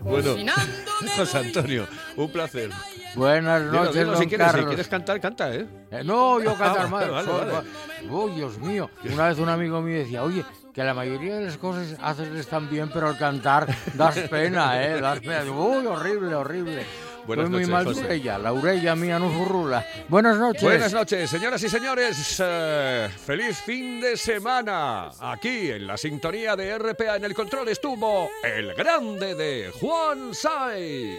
Bueno, 0.00 0.36
José 1.16 1.38
Antonio, 1.38 1.86
un 2.16 2.32
placer. 2.32 2.70
Buenas 3.14 3.62
noches, 3.62 3.94
dilo, 3.94 4.12
don 4.12 4.18
si, 4.20 4.26
quieres, 4.26 4.46
si 4.46 4.52
Carlos. 4.52 4.66
quieres 4.68 4.88
cantar, 4.88 5.20
canta, 5.20 5.54
¿eh? 5.54 5.66
Eh, 5.90 6.02
no, 6.04 6.40
yo 6.40 6.54
cantar 6.54 6.84
Ah, 6.86 6.88
mal. 6.88 7.10
vale, 7.10 7.28
soy- 7.28 7.50
vale. 7.50 7.68
Oh, 8.10 8.28
Dios 8.28 8.58
mío. 8.58 8.90
Una 9.12 9.28
vez 9.28 9.38
un 9.38 9.48
amigo 9.48 9.80
mío 9.80 9.98
decía, 9.98 10.22
oye, 10.22 10.44
que 10.72 10.84
la 10.84 10.94
mayoría 10.94 11.36
de 11.38 11.46
las 11.46 11.56
cosas 11.56 11.96
haces 12.00 12.28
están 12.34 12.70
bien, 12.70 12.90
pero 12.92 13.08
al 13.08 13.18
cantar 13.18 13.66
das 13.94 14.16
pena, 14.30 14.82
¿eh? 14.82 15.00
Das 15.00 15.18
pena. 15.20 15.42
Uy, 15.50 15.86
horrible, 15.86 16.34
horrible. 16.34 16.86
Buenas 17.26 17.44
Fue 17.44 17.50
muy 17.50 17.66
noches, 17.66 17.68
mal 17.68 17.84
José. 17.84 18.18
La 18.42 18.52
urella 18.52 18.96
mía 18.96 19.18
no 19.18 19.28
furrula. 19.30 19.84
Buenas 20.08 20.38
noches. 20.38 20.62
Buenas 20.62 20.92
noches, 20.92 21.28
señoras 21.28 21.62
y 21.62 21.68
señores. 21.68 22.36
Eh, 22.42 23.08
feliz 23.24 23.58
fin 23.58 24.00
de 24.00 24.16
semana. 24.16 25.10
Aquí 25.20 25.70
en 25.70 25.86
la 25.86 25.96
sintonía 25.98 26.56
de 26.56 26.78
RPA 26.78 27.16
en 27.16 27.24
el 27.26 27.34
control 27.34 27.68
estuvo 27.68 28.30
el 28.42 28.72
grande 28.74 29.34
de 29.34 29.70
Juan 29.78 30.32
Sai. 30.34 31.18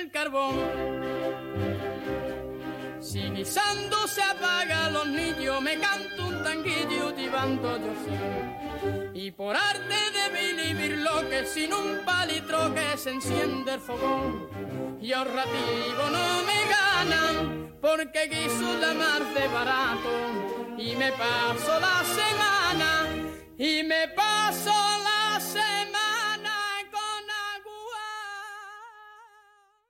El 0.00 0.10
carbón. 0.10 0.54
Si 3.00 3.20
guisando 3.30 4.08
se 4.08 4.22
apaga 4.22 4.90
los 4.90 5.06
niños, 5.06 5.60
me 5.62 5.78
canto 5.78 6.26
un 6.26 6.42
tanguillo 6.42 7.12
tibando 7.14 7.78
yo 7.78 7.92
sí. 8.04 9.18
Y 9.18 9.30
por 9.30 9.56
arte 9.56 9.98
de 10.16 10.24
vivir 10.40 10.98
lo 10.98 11.28
que 11.28 11.44
sin 11.44 11.72
un 11.72 11.98
palitro 12.04 12.74
que 12.74 12.96
se 12.96 13.10
enciende 13.10 13.74
el 13.74 13.80
fogón. 13.80 14.48
Y 15.00 15.12
ahorrativo 15.12 16.04
no 16.16 16.26
me 16.48 16.60
ganan, 16.76 17.78
porque 17.80 18.28
guiso 18.28 18.78
la 18.78 18.94
mar 18.94 19.22
de 19.34 19.48
barato. 19.48 20.12
Y 20.78 20.96
me 20.96 21.10
paso 21.12 21.80
la 21.80 22.02
semana, 22.04 23.08
y 23.58 23.82
me 23.82 24.08
paso 24.08 24.72